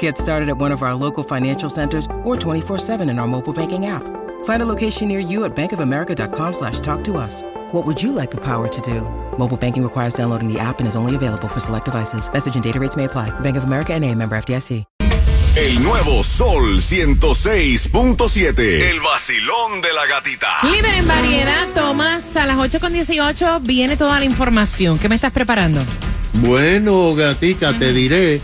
Get 0.00 0.18
started 0.18 0.48
at 0.48 0.58
one 0.58 0.72
of 0.72 0.82
our 0.82 0.94
local 0.94 1.22
financial 1.22 1.70
centers 1.70 2.06
or 2.24 2.34
24-7 2.36 3.08
in 3.08 3.20
our 3.20 3.28
mobile 3.28 3.52
banking 3.52 3.86
app. 3.86 4.02
Find 4.44 4.62
a 4.62 4.66
location 4.66 5.06
near 5.06 5.20
you 5.20 5.44
at 5.44 5.54
bankofamerica.com 5.54 6.52
slash 6.52 6.80
talk 6.80 7.04
to 7.04 7.16
us. 7.16 7.42
What 7.70 7.86
would 7.86 8.02
you 8.02 8.10
like 8.10 8.32
the 8.32 8.40
power 8.40 8.66
to 8.66 8.80
do? 8.80 9.02
Mobile 9.38 9.56
banking 9.56 9.84
requires 9.84 10.14
downloading 10.14 10.52
the 10.52 10.58
app 10.58 10.80
and 10.80 10.88
is 10.88 10.96
only 10.96 11.14
available 11.14 11.46
for 11.46 11.60
select 11.60 11.84
devices. 11.84 12.28
Message 12.32 12.56
and 12.56 12.64
data 12.64 12.80
rates 12.80 12.96
may 12.96 13.04
apply. 13.04 13.30
Bank 13.40 13.56
of 13.56 13.62
America 13.62 13.94
and 13.94 14.04
a 14.04 14.12
member 14.12 14.36
FDIC. 14.36 14.84
El 15.56 15.82
nuevo 15.82 16.22
Sol 16.22 16.82
106.7. 16.82 18.90
El 18.90 19.00
vacilón 19.00 19.80
de 19.80 19.90
la 19.94 20.06
gatita. 20.06 20.48
Líder 20.64 20.94
en 20.96 21.08
variedad, 21.08 21.66
Tomás, 21.74 22.36
a 22.36 22.44
las 22.44 22.58
8.18 22.58 23.62
viene 23.62 23.96
toda 23.96 24.18
la 24.18 24.26
información. 24.26 24.98
¿Qué 24.98 25.08
me 25.08 25.14
estás 25.14 25.32
preparando? 25.32 25.80
Bueno, 26.34 27.14
gatica, 27.14 27.72
te 27.72 27.94
diré 27.94 28.42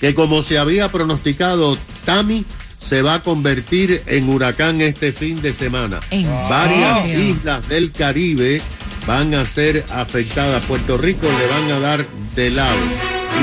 que 0.00 0.14
como 0.14 0.42
se 0.42 0.58
había 0.58 0.90
pronosticado, 0.90 1.76
Tami 2.04 2.44
se 2.84 3.02
va 3.02 3.14
a 3.14 3.22
convertir 3.22 4.02
en 4.06 4.28
huracán 4.28 4.80
este 4.80 5.12
fin 5.12 5.42
de 5.42 5.52
semana. 5.52 6.00
¿En 6.10 6.26
Varias 6.48 7.06
serio? 7.06 7.28
islas 7.30 7.68
del 7.68 7.92
Caribe 7.92 8.60
van 9.06 9.34
a 9.34 9.44
ser 9.44 9.84
afectadas. 9.90 10.64
Puerto 10.64 10.96
Rico 10.96 11.26
le 11.26 11.46
van 11.46 11.72
a 11.72 11.80
dar 11.80 12.06
de 12.34 12.50
lado. 12.50 12.78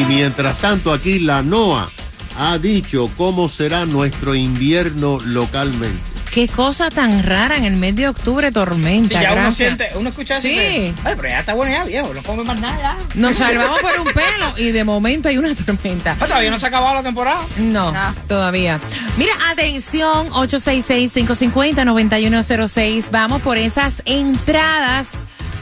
Y 0.02 0.05
mientras 0.05 0.59
tanto 0.59 0.91
aquí 0.91 1.19
la 1.19 1.41
NOAA 1.43 1.89
ha 2.38 2.58
dicho 2.58 3.09
cómo 3.17 3.47
será 3.49 3.85
nuestro 3.85 4.35
invierno 4.35 5.19
localmente. 5.25 6.14
Qué 6.36 6.47
cosa 6.50 6.89
tan 6.89 7.23
rara 7.23 7.55
en 7.55 7.64
el 7.64 7.78
mes 7.78 7.95
de 7.95 8.09
octubre, 8.09 8.52
tormenta. 8.52 9.19
Sí, 9.19 9.23
ya 9.23 9.31
uno 9.31 9.53
siente, 9.53 9.88
uno 9.95 10.09
escucha 10.09 10.39
eso. 10.39 10.42
Sí. 10.42 10.50
dice, 10.50 10.94
Ay, 11.05 11.14
pero 11.16 11.30
ya 11.30 11.39
está 11.39 11.53
bueno 11.53 11.72
ya, 11.72 11.86
viejo, 11.86 12.14
no 12.14 12.22
come 12.23 12.44
más 12.44 12.59
nada 12.59 12.77
ya. 12.77 12.97
Nos 13.14 13.38
salvamos 13.38 13.80
por 13.80 13.97
un 14.02 14.08
pelo 14.08 14.53
y 14.58 14.72
de 14.72 14.83
momento 14.83 15.30
hay 15.30 15.38
una 15.38 15.55
tormenta. 15.55 16.17
Ah, 16.19 16.27
todavía 16.27 16.52
no 16.52 16.59
se 16.59 16.66
ha 16.66 16.67
acabado 16.67 16.95
la 16.95 17.03
temporada. 17.03 17.39
No, 17.55 17.94
todavía. 18.27 18.81
Mira, 19.17 19.31
atención, 19.50 20.30
866-550-9106. 20.31 23.11
Vamos 23.11 23.42
por 23.42 23.58
esas 23.58 24.02
entradas 24.03 25.11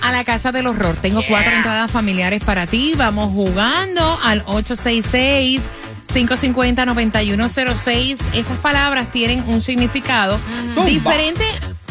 a 0.02 0.12
la 0.12 0.24
Casa 0.24 0.52
del 0.52 0.66
Horror. 0.66 0.96
Tengo 0.96 1.22
cuatro 1.28 1.52
entradas 1.52 1.92
familiares 1.92 2.44
para 2.44 2.66
ti. 2.66 2.96
Vamos 2.98 3.32
jugando 3.32 4.20
al 4.24 4.44
866-550-9106. 6.14 8.18
Estas 8.34 8.58
palabras 8.60 9.12
tienen 9.12 9.44
un 9.48 9.62
significado 9.62 10.40
diferente 10.86 11.44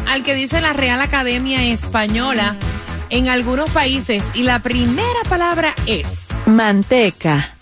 al 0.07 0.23
que 0.23 0.33
dice 0.33 0.61
la 0.61 0.73
Real 0.73 1.01
Academia 1.01 1.63
Española 1.63 2.55
en 3.09 3.29
algunos 3.29 3.69
países. 3.69 4.23
Y 4.33 4.43
la 4.43 4.59
primera 4.59 5.23
palabra 5.29 5.73
es... 5.85 6.07
Manteca. 6.45 7.55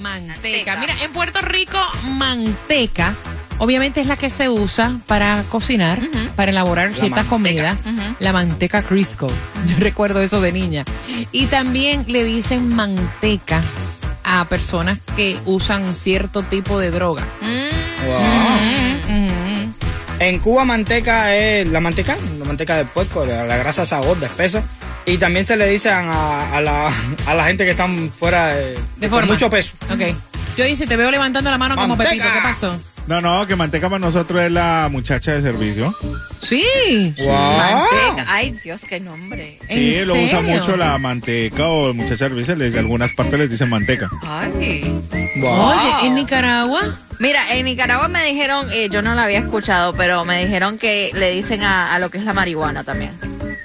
Manteca. 0.00 0.76
Mira, 0.76 0.94
en 1.02 1.12
Puerto 1.12 1.40
Rico, 1.40 1.78
manteca, 2.04 3.14
obviamente 3.58 4.00
es 4.00 4.06
la 4.06 4.16
que 4.16 4.30
se 4.30 4.48
usa 4.48 5.00
para 5.06 5.42
cocinar, 5.48 6.00
para 6.36 6.52
elaborar 6.52 6.94
ciertas 6.94 7.26
comidas. 7.26 7.76
La 8.20 8.32
manteca 8.32 8.82
Crisco. 8.82 9.28
Yo 9.66 9.76
recuerdo 9.78 10.22
eso 10.22 10.40
de 10.40 10.52
niña. 10.52 10.84
Y 11.32 11.46
también 11.46 12.04
le 12.06 12.22
dicen 12.22 12.74
manteca 12.74 13.60
a 14.30 14.44
personas 14.44 14.98
que 15.16 15.38
usan 15.46 15.94
cierto 15.94 16.42
tipo 16.42 16.78
de 16.78 16.90
droga. 16.90 17.24
En 20.20 20.38
Cuba 20.40 20.64
manteca 20.64 21.34
es 21.34 21.66
la 21.68 21.80
manteca, 21.80 22.16
la 22.38 22.44
manteca 22.44 22.76
de 22.76 22.84
puerco, 22.84 23.24
la, 23.24 23.44
la 23.44 23.56
grasa 23.56 23.86
sabor, 23.86 24.18
de 24.18 24.26
espeso. 24.26 24.62
Y 25.06 25.16
también 25.16 25.44
se 25.44 25.56
le 25.56 25.66
dice 25.68 25.88
a, 25.90 26.56
a 26.56 26.60
la, 26.60 26.90
a 27.26 27.34
la 27.34 27.44
gente 27.46 27.64
que 27.64 27.70
están 27.70 28.10
fuera 28.18 28.48
de, 28.48 28.72
De 28.96 29.08
con 29.08 29.20
forma. 29.20 29.32
mucho 29.32 29.48
peso. 29.48 29.72
Ok. 29.92 30.02
Yo 30.56 30.64
dice, 30.64 30.86
te 30.86 30.96
veo 30.96 31.10
levantando 31.10 31.50
la 31.50 31.56
mano 31.56 31.76
como. 31.76 31.96
Pepito. 31.96 32.24
¿Qué 32.24 32.40
pasó? 32.42 32.78
No, 33.06 33.20
no, 33.22 33.46
que 33.46 33.56
manteca 33.56 33.88
para 33.88 34.00
nosotros 34.00 34.42
es 34.42 34.50
la 34.52 34.88
muchacha 34.90 35.32
de 35.32 35.40
servicio. 35.40 35.94
Sí. 36.40 37.14
Wow. 37.18 37.26
Manteca. 37.28 38.24
Ay, 38.28 38.50
Dios, 38.62 38.80
qué 38.88 39.00
nombre. 39.00 39.58
¿En 39.68 39.78
Sí, 39.78 40.04
lo 40.04 40.14
usa 40.14 40.40
serio? 40.40 40.56
mucho 40.56 40.76
la 40.76 40.96
manteca 40.98 41.66
o 41.66 41.92
muchacha 41.92 42.24
de 42.24 42.30
servicio. 42.30 42.54
Les, 42.56 42.76
algunas 42.76 43.12
partes 43.12 43.38
les 43.38 43.50
dicen 43.50 43.68
manteca. 43.68 44.08
Ay. 44.26 44.84
Wow. 45.36 45.70
Oye, 45.70 46.06
en 46.06 46.14
Nicaragua. 46.14 46.98
Mira, 47.18 47.54
en 47.56 47.64
Nicaragua 47.64 48.08
me 48.08 48.24
dijeron, 48.24 48.68
eh, 48.72 48.88
yo 48.90 49.02
no 49.02 49.14
la 49.14 49.24
había 49.24 49.40
escuchado, 49.40 49.92
pero 49.94 50.24
me 50.24 50.44
dijeron 50.44 50.78
que 50.78 51.10
le 51.14 51.30
dicen 51.32 51.62
a, 51.62 51.94
a 51.94 51.98
lo 51.98 52.10
que 52.10 52.18
es 52.18 52.24
la 52.24 52.32
marihuana 52.32 52.84
también. 52.84 53.10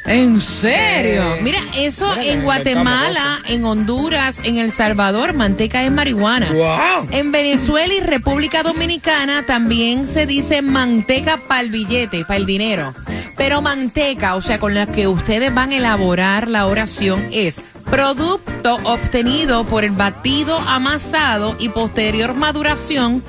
¿En 0.05 0.41
serio? 0.41 1.23
Mira, 1.41 1.59
eso 1.77 2.13
en 2.19 2.43
Guatemala, 2.43 3.39
en 3.47 3.63
Honduras, 3.63 4.35
en 4.43 4.57
El 4.57 4.71
Salvador, 4.71 5.33
manteca 5.33 5.83
es 5.83 5.91
marihuana. 5.91 6.51
Wow. 6.51 7.07
En 7.11 7.31
Venezuela 7.31 7.93
y 7.93 8.01
República 8.01 8.63
Dominicana 8.63 9.45
también 9.45 10.07
se 10.07 10.25
dice 10.25 10.61
manteca 10.61 11.37
para 11.47 11.61
el 11.61 11.69
billete, 11.69 12.25
para 12.25 12.37
el 12.37 12.45
dinero. 12.45 12.93
Pero 13.37 13.61
manteca, 13.61 14.35
o 14.35 14.41
sea, 14.41 14.59
con 14.59 14.73
la 14.73 14.87
que 14.87 15.07
ustedes 15.07 15.53
van 15.53 15.71
a 15.71 15.77
elaborar 15.77 16.49
la 16.49 16.67
oración, 16.67 17.27
es 17.31 17.61
producto 17.89 18.75
obtenido 18.83 19.65
por 19.65 19.83
el 19.83 19.91
batido 19.91 20.57
amasado 20.67 21.55
y 21.59 21.69
posterior 21.69 22.33
maduración, 22.33 23.23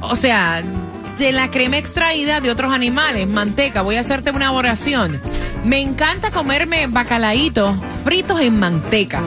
o 0.00 0.14
sea, 0.14 0.62
de 1.18 1.32
la 1.32 1.50
crema 1.50 1.76
extraída 1.76 2.40
de 2.40 2.50
otros 2.50 2.72
animales. 2.72 3.26
Manteca, 3.26 3.82
voy 3.82 3.96
a 3.96 4.00
hacerte 4.00 4.30
una 4.30 4.52
oración. 4.52 5.20
Me 5.64 5.80
encanta 5.80 6.30
comerme 6.30 6.86
bacalaítos 6.86 7.76
fritos 8.04 8.40
en 8.40 8.58
manteca. 8.58 9.22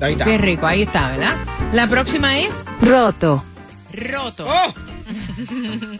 Ahí 0.00 0.12
está. 0.12 0.24
Qué 0.24 0.38
rico, 0.38 0.66
ahí 0.66 0.82
está, 0.82 1.10
¿verdad? 1.10 1.36
La 1.72 1.86
próxima 1.86 2.38
es 2.38 2.50
Roto. 2.80 3.44
roto. 3.92 4.46
Oh. 4.48 4.74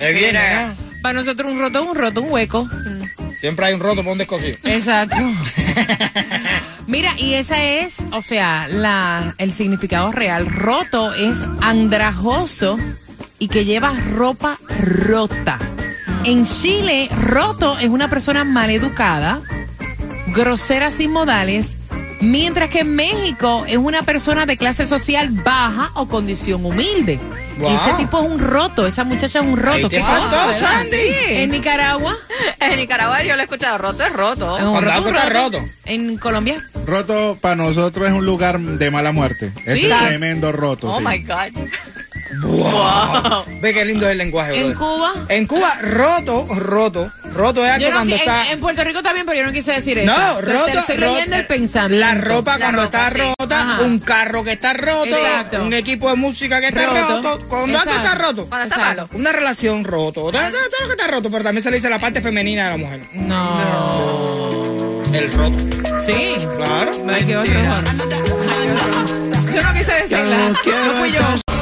Viene, 0.00 0.38
¿eh? 0.38 0.66
Para 1.02 1.20
nosotros 1.20 1.52
un 1.52 1.58
roto, 1.58 1.80
es 1.82 1.88
un 1.88 1.94
roto, 1.96 2.20
un 2.22 2.30
hueco. 2.32 2.68
Siempre 3.40 3.66
hay 3.66 3.74
un 3.74 3.80
roto 3.80 4.02
por 4.02 4.12
un 4.12 4.18
descosido. 4.18 4.56
Exacto. 4.64 5.16
Mira, 6.86 7.14
y 7.18 7.34
esa 7.34 7.62
es, 7.62 7.96
o 8.12 8.22
sea, 8.22 8.66
la, 8.68 9.34
el 9.38 9.52
significado 9.52 10.10
real. 10.12 10.46
Roto 10.46 11.12
es 11.14 11.38
andrajoso 11.60 12.78
y 13.38 13.48
que 13.48 13.64
lleva 13.64 13.92
ropa 14.14 14.58
rota. 14.80 15.58
En 16.26 16.44
Chile, 16.44 17.08
roto 17.22 17.78
es 17.78 17.88
una 17.88 18.08
persona 18.10 18.42
maleducada, 18.44 19.42
grosera 20.28 20.90
sin 20.90 21.12
modales, 21.12 21.76
mientras 22.20 22.68
que 22.68 22.80
en 22.80 22.96
México 22.96 23.64
es 23.68 23.76
una 23.76 24.02
persona 24.02 24.44
de 24.44 24.56
clase 24.56 24.86
social 24.88 25.28
baja 25.30 25.92
o 25.94 26.08
condición 26.08 26.64
humilde. 26.66 27.20
Wow. 27.58 27.74
Ese 27.74 27.92
tipo 27.94 28.20
es 28.20 28.26
un 28.28 28.38
roto, 28.38 28.86
esa 28.86 29.04
muchacha 29.04 29.38
es 29.40 29.46
un 29.46 29.56
roto. 29.56 29.88
¿Qué 29.88 30.02
faltó? 30.02 30.36
Sandy. 30.58 30.96
En 31.28 31.50
Nicaragua, 31.50 32.14
En 32.60 32.76
Nicaragua 32.76 33.22
yo 33.22 33.34
lo 33.34 33.40
he 33.40 33.44
escuchado, 33.44 33.78
roto 33.78 34.04
es 34.04 34.12
roto. 34.12 34.56
un 34.56 34.72
Cuando 34.72 34.80
roto, 34.80 35.08
un 35.08 35.14
roto. 35.14 35.30
roto. 35.30 35.58
En 35.84 36.16
Colombia, 36.18 36.62
Roto 36.86 37.38
para 37.40 37.56
nosotros 37.56 38.06
es 38.08 38.12
un 38.12 38.26
lugar 38.26 38.60
de 38.60 38.90
mala 38.90 39.12
muerte. 39.12 39.52
Es 39.64 39.80
Sí. 39.80 39.86
un 39.90 39.98
tremendo 40.06 40.52
roto. 40.52 40.88
Oh 40.90 40.98
sí. 40.98 41.04
my 41.06 41.18
God. 41.18 41.66
Wow. 42.42 43.44
Ve 43.60 43.72
qué 43.72 43.84
lindo 43.84 44.06
es 44.06 44.12
el 44.12 44.18
lenguaje, 44.18 44.54
en 44.60 44.74
brother. 44.74 44.76
Cuba. 44.78 45.12
En 45.28 45.46
Cuba, 45.46 45.74
roto, 45.80 46.46
roto. 46.54 47.10
Roto 47.34 47.64
es 47.64 47.70
algo 47.72 47.88
no, 47.88 47.94
cuando 47.96 48.14
en, 48.14 48.20
está. 48.20 48.50
en 48.50 48.60
Puerto 48.60 48.84
Rico 48.84 49.02
también, 49.02 49.26
pero 49.26 49.38
yo 49.40 49.46
no 49.46 49.52
quise 49.52 49.72
decir 49.72 49.98
eso. 49.98 50.10
No, 50.10 50.36
Te- 50.36 50.46
te 50.46 50.52
roto. 50.52 50.78
estoy 50.80 50.96
roto. 50.96 51.12
leyendo 51.12 51.36
el 51.36 51.46
pensamiento. 51.46 52.06
La 52.06 52.14
ropa 52.14 52.52
La 52.52 52.58
cuando 52.64 52.84
ropa, 52.84 52.98
está 53.08 53.14
sí. 53.24 53.32
rota, 53.38 53.60
Ajá. 53.60 53.82
un 53.82 53.98
carro 54.00 54.42
que 54.44 54.52
está 54.52 54.72
roto, 54.72 55.04
Exacto. 55.06 55.62
un 55.62 55.72
equipo 55.74 56.08
de 56.10 56.16
música 56.16 56.60
que 56.60 56.68
está 56.68 56.86
Roto. 56.86 57.22
roto. 57.22 57.46
Cuando 57.48 57.78
algo 57.78 57.90
Exacto. 57.90 58.08
está 58.08 58.14
roto. 58.26 58.46
Cuando 58.48 58.64
está 58.68 58.76
Exacto. 58.80 59.02
malo. 59.12 59.20
Una 59.20 59.32
relación 59.32 59.84
roto. 59.84 60.20
Todo, 60.22 60.30
todo- 60.32 60.40
todo 60.50 60.80
lo 60.82 60.86
que 60.86 60.92
está 60.92 61.06
roto, 61.08 61.30
pero 61.30 61.44
también 61.44 61.62
se 61.62 61.70
le 61.70 61.76
dice 61.76 61.90
la 61.90 61.98
parte 61.98 62.20
femenina 62.22 62.64
de 62.64 62.70
la 62.70 62.76
mujer. 62.76 63.00
No. 63.12 63.60
El 65.12 65.32
roto. 65.32 65.56
Sí. 66.04 66.36
Claro. 66.56 66.90
Ay, 67.12 67.24
qué 67.24 67.36
otro. 67.36 67.54
Yo 69.52 69.62
no 69.62 69.72
quise 69.74 69.92
decirla. 69.92 70.36
No 70.86 71.00
fui 71.00 71.12
yo. 71.12 71.55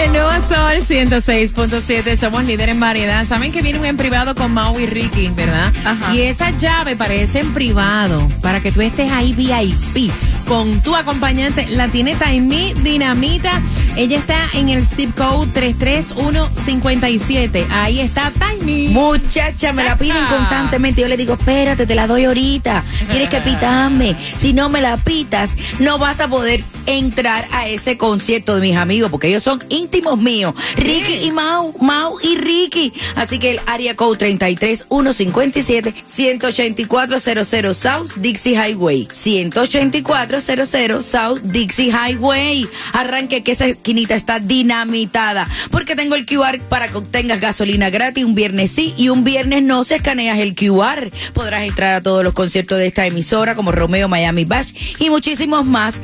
El 0.00 0.12
nuevo 0.12 0.30
Sol 0.48 0.48
Sol 0.48 0.76
106.7, 0.86 2.16
somos 2.16 2.44
líderes 2.44 2.74
en 2.74 2.80
variedad. 2.80 3.24
Saben 3.24 3.52
que 3.52 3.62
viene 3.62 3.78
un 3.78 3.84
en 3.84 3.96
privado 3.96 4.34
con 4.34 4.52
Mau 4.52 4.78
y 4.78 4.86
Ricky, 4.86 5.28
¿verdad? 5.30 5.72
Ajá. 5.84 6.14
Y 6.14 6.22
esa 6.22 6.50
llave 6.50 6.96
parece 6.96 7.40
en 7.40 7.52
privado, 7.52 8.28
para 8.40 8.60
que 8.60 8.72
tú 8.72 8.80
estés 8.80 9.10
ahí 9.12 9.32
VIP 9.32 10.12
con 10.48 10.82
tu 10.82 10.96
acompañante. 10.96 11.66
La 11.68 11.86
tiene 11.88 12.16
Taimí 12.16 12.72
Dinamita. 12.74 13.62
Ella 13.96 14.16
está 14.16 14.48
en 14.54 14.70
el 14.70 14.86
zip 14.86 15.14
code 15.14 15.52
33157. 15.52 17.66
Ahí 17.70 18.00
está 18.00 18.30
Taimí. 18.30 18.88
Muchacha, 18.88 19.74
me 19.74 19.84
la 19.84 19.96
piden 19.96 20.24
constantemente. 20.26 21.02
Yo 21.02 21.08
le 21.08 21.18
digo, 21.18 21.34
espérate, 21.34 21.86
te 21.86 21.94
la 21.94 22.06
doy 22.06 22.24
ahorita. 22.24 22.82
Tienes 23.10 23.28
que 23.28 23.40
pitarme. 23.42 24.16
Si 24.36 24.54
no 24.54 24.70
me 24.70 24.80
la 24.80 24.96
pitas, 24.96 25.56
no 25.78 25.98
vas 25.98 26.20
a 26.20 26.28
poder 26.28 26.64
entrar 26.88 27.46
a 27.52 27.68
ese 27.68 27.98
concierto 27.98 28.54
de 28.54 28.62
mis 28.62 28.76
amigos, 28.76 29.10
porque 29.10 29.28
ellos 29.28 29.42
son 29.42 29.62
íntimos 29.68 30.18
míos. 30.18 30.54
Ricky 30.76 31.26
y 31.26 31.30
Mau, 31.30 31.74
Mau 31.80 32.18
y 32.22 32.36
Ricky. 32.36 32.92
Así 33.14 33.38
que 33.38 33.50
el 33.52 33.60
área 33.66 33.94
code 33.94 34.16
33157 34.16 35.94
18400 36.06 37.76
South 37.76 38.10
Dixie 38.16 38.54
Highway. 38.56 39.06
18400 39.12 41.04
South 41.04 41.40
Dixie 41.42 41.92
Highway. 41.92 42.66
Arranque 42.92 43.42
que 43.42 43.52
esa 43.52 43.66
esquinita 43.66 44.14
está 44.14 44.40
dinamitada. 44.40 45.46
Porque 45.70 45.94
tengo 45.94 46.14
el 46.14 46.24
QR 46.24 46.58
para 46.70 46.88
que 46.88 46.96
obtengas 46.96 47.40
gasolina 47.40 47.90
gratis 47.90 48.24
un 48.24 48.34
viernes 48.34 48.70
sí 48.70 48.94
y 48.96 49.10
un 49.10 49.24
viernes 49.24 49.62
no. 49.62 49.84
Se 49.84 49.96
escaneas 49.96 50.38
el 50.38 50.54
QR. 50.54 51.10
Podrás 51.34 51.64
entrar 51.64 51.94
a 51.94 52.02
todos 52.02 52.24
los 52.24 52.32
conciertos 52.32 52.78
de 52.78 52.86
esta 52.86 53.06
emisora 53.06 53.54
como 53.54 53.72
Romeo 53.72 54.08
Miami 54.08 54.46
Bash 54.46 54.72
y 54.98 55.10
muchísimos 55.10 55.66
más. 55.66 56.00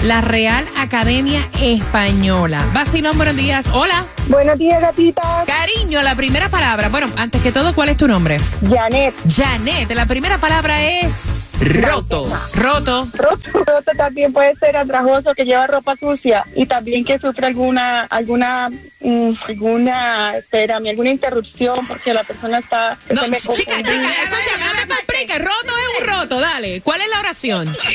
la 0.04 0.22
Real 0.22 0.66
Academia 0.78 1.42
Española. 1.62 2.64
Basilón, 2.74 3.18
buenos 3.18 3.36
días. 3.36 3.68
Hola. 3.74 4.06
Buenos 4.28 4.58
días, 4.58 4.82
gatita. 4.82 5.44
Cariño, 5.46 6.02
la 6.02 6.16
primera 6.16 6.50
palabra. 6.50 6.90
Bueno, 6.90 7.08
antes 7.18 7.42
que 7.42 7.52
todo, 7.52 7.74
¿cuál 7.74 7.90
es 7.90 7.98
tu 7.98 8.08
nombre? 8.08 8.38
Janet. 8.68 9.16
Janet, 9.28 9.92
la 9.94 10.06
primera 10.06 10.38
palabra 10.38 10.82
es 10.84 11.54
roto. 11.60 12.30
Roto. 12.54 13.08
Roto, 13.14 13.52
roto 13.54 13.92
también 13.98 14.32
puede 14.32 14.56
ser 14.56 14.78
andrajoso 14.78 15.34
que 15.34 15.46
lleva 15.46 15.68
ropa 15.68 15.96
sucia 15.96 16.46
y 16.56 16.66
también 16.66 17.04
que 17.04 17.20
sufre 17.20 17.48
alguna, 17.48 18.04
alguna, 18.04 18.70
mm, 19.10 19.34
alguna, 19.48 20.38
espérame, 20.38 20.90
alguna 20.90 21.10
interrupción 21.10 21.86
porque 21.88 22.14
la 22.14 22.24
persona 22.24 22.60
está. 22.60 22.98
No, 23.10 23.22
se 23.22 23.28
me 23.28 23.38
chica, 23.38 23.56
chica, 23.56 23.76
escúchame, 23.78 24.66
no 24.66 24.82
te 24.82 24.96
compliques. 24.96 25.40
Roto 25.40 25.74
es 25.78 26.02
un 26.02 26.08
roto, 26.08 26.40
dale. 26.40 26.82
¿Cuál 26.82 27.02
es 27.02 27.10
la 27.10 27.20
oración? 27.20 27.76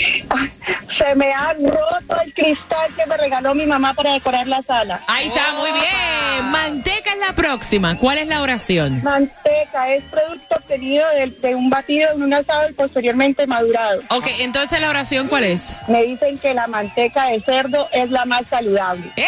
Se 0.98 1.14
me 1.16 1.32
ha 1.32 1.52
roto 1.54 2.20
el 2.24 2.32
cristal 2.34 2.94
que 2.94 3.06
me 3.06 3.16
regaló 3.16 3.54
mi 3.54 3.66
mamá 3.66 3.94
para 3.94 4.12
decorar 4.12 4.46
la 4.46 4.62
sala. 4.62 5.00
Ahí 5.06 5.28
está, 5.28 5.52
muy 5.54 5.70
bien. 5.72 6.50
Manteca 6.50 7.12
es 7.12 7.18
la 7.18 7.34
próxima. 7.34 7.96
¿Cuál 7.96 8.18
es 8.18 8.28
la 8.28 8.42
oración? 8.42 9.02
Manteca 9.02 9.92
es 9.94 10.04
producto 10.04 10.54
obtenido 10.56 11.08
de, 11.10 11.28
de 11.28 11.54
un 11.54 11.70
batido 11.70 12.12
en 12.12 12.22
un 12.22 12.34
asado 12.34 12.68
y 12.68 12.72
posteriormente 12.74 13.46
madurado. 13.46 14.02
Ok, 14.10 14.26
entonces 14.40 14.80
la 14.80 14.90
oración, 14.90 15.28
¿cuál 15.28 15.44
es? 15.44 15.74
Me 15.88 16.02
dicen 16.04 16.38
que 16.38 16.54
la 16.54 16.66
manteca 16.66 17.28
de 17.28 17.40
cerdo 17.40 17.88
es 17.92 18.10
la 18.10 18.24
más 18.24 18.42
saludable. 18.48 19.10
¡Eh! 19.16 19.26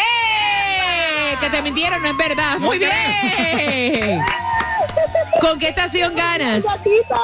Que 1.39 1.49
te 1.49 1.61
mintieron, 1.61 2.01
no 2.01 2.09
es 2.09 2.17
verdad. 2.17 2.57
Muy 2.59 2.79
bien. 2.79 4.21
¿Con 5.41 5.59
qué 5.59 5.67
estación 5.69 6.15
ganas? 6.15 6.63
Gatita, 6.63 7.19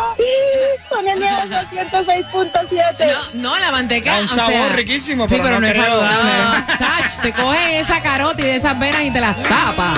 con 0.89 1.07
el 1.07 1.19
nuevo 1.19 1.37
106.7. 1.71 3.15
No, 3.35 3.51
no, 3.51 3.57
la 3.59 3.71
manteca. 3.71 4.19
Un 4.19 4.25
o 4.25 4.35
sabor 4.35 4.51
sea, 4.51 4.69
riquísimo, 4.69 5.27
sí, 5.27 5.35
pero 5.35 5.43
pero 5.43 5.55
no 5.55 5.61
no 5.61 5.67
es 5.67 5.73
creo. 5.73 5.85
saludable. 5.85 6.63
Tach, 6.79 7.21
te 7.21 7.33
coge 7.33 7.79
esa 7.79 8.01
carota 8.01 8.41
y 8.41 8.43
de 8.43 8.55
esas 8.57 8.77
venas 8.77 9.01
y 9.03 9.11
te 9.11 9.21
las 9.21 9.41
tapa. 9.43 9.93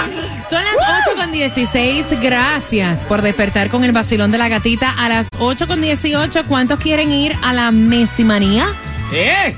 Son 0.50 0.64
las 0.64 0.76
8 1.08 1.18
con 1.18 1.32
16. 1.32 2.22
Gracias 2.22 3.04
por 3.06 3.22
despertar 3.24 3.70
con 3.70 3.84
el 3.84 3.92
vacilón 3.92 4.32
de 4.32 4.38
la 4.38 4.48
gatita. 4.48 4.94
A 4.98 5.10
las 5.10 5.28
8 5.40 5.68
con 5.68 5.82
18, 5.82 6.46
¿cuántos 6.48 6.80
quieren 6.80 7.12
ir 7.12 7.36
a 7.44 7.52
la 7.54 7.72
mesimanía? 7.72 8.66
¿Eh? 9.12 9.56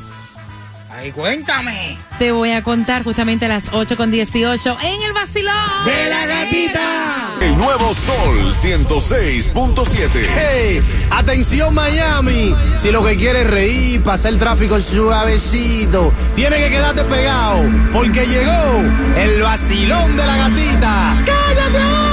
Ay, 0.98 1.12
cuéntame. 1.12 1.98
Te 2.20 2.32
voy 2.32 2.52
a 2.52 2.64
contar 2.64 3.04
justamente 3.04 3.46
a 3.46 3.50
las 3.50 3.74
8 3.74 3.98
con 3.98 4.10
18 4.10 4.78
en 4.84 5.02
el 5.02 5.14
vacilón 5.14 5.54
¡De 5.86 6.10
la 6.10 6.26
gatita! 6.26 7.34
El 7.42 7.58
nuevo 7.58 7.94
Sol 7.94 8.54
106.7. 8.54 10.10
Hey, 10.14 10.82
atención 11.12 11.74
Miami, 11.74 12.56
si 12.78 12.92
lo 12.92 13.04
que 13.04 13.18
quieres 13.18 13.44
es 13.44 13.52
reír, 13.52 14.02
pasar 14.02 14.34
el 14.34 14.40
tráfico 14.40 14.80
suavecito, 14.80 16.14
tiene 16.36 16.58
que 16.58 16.70
quedarte 16.70 17.04
pegado, 17.04 17.64
porque 17.92 18.26
llegó 18.26 18.82
el 19.18 19.42
vacilón 19.42 20.16
de 20.16 20.26
la 20.26 20.38
gatita. 20.38 21.18
¡Cállate! 21.26 22.05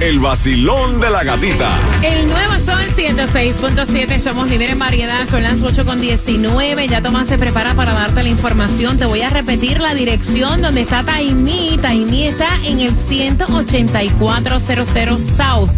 El 0.00 0.18
vacilón 0.18 1.00
de 1.00 1.08
la 1.08 1.24
gatita. 1.24 1.70
El 2.02 2.28
nuevo 2.28 2.52
Sol 2.66 2.84
106.7, 2.96 4.18
somos 4.18 4.48
líderes 4.48 4.74
en 4.74 4.78
variedad, 4.78 5.26
son 5.26 5.42
las 5.42 5.62
8 5.62 5.86
con 5.86 5.98
19. 6.00 6.86
Ya 6.86 7.00
Tomás 7.00 7.28
se 7.28 7.38
prepara 7.38 7.72
para 7.74 7.94
darte 7.94 8.22
la 8.22 8.28
información. 8.28 8.98
Te 8.98 9.06
voy 9.06 9.22
a 9.22 9.30
repetir 9.30 9.80
la 9.80 9.94
dirección 9.94 10.60
donde 10.60 10.82
está 10.82 11.02
Taimí. 11.02 11.78
Taimí 11.80 12.24
está 12.24 12.48
en 12.64 12.80
el 12.80 12.92
18400 13.08 15.20
South. 15.36 15.70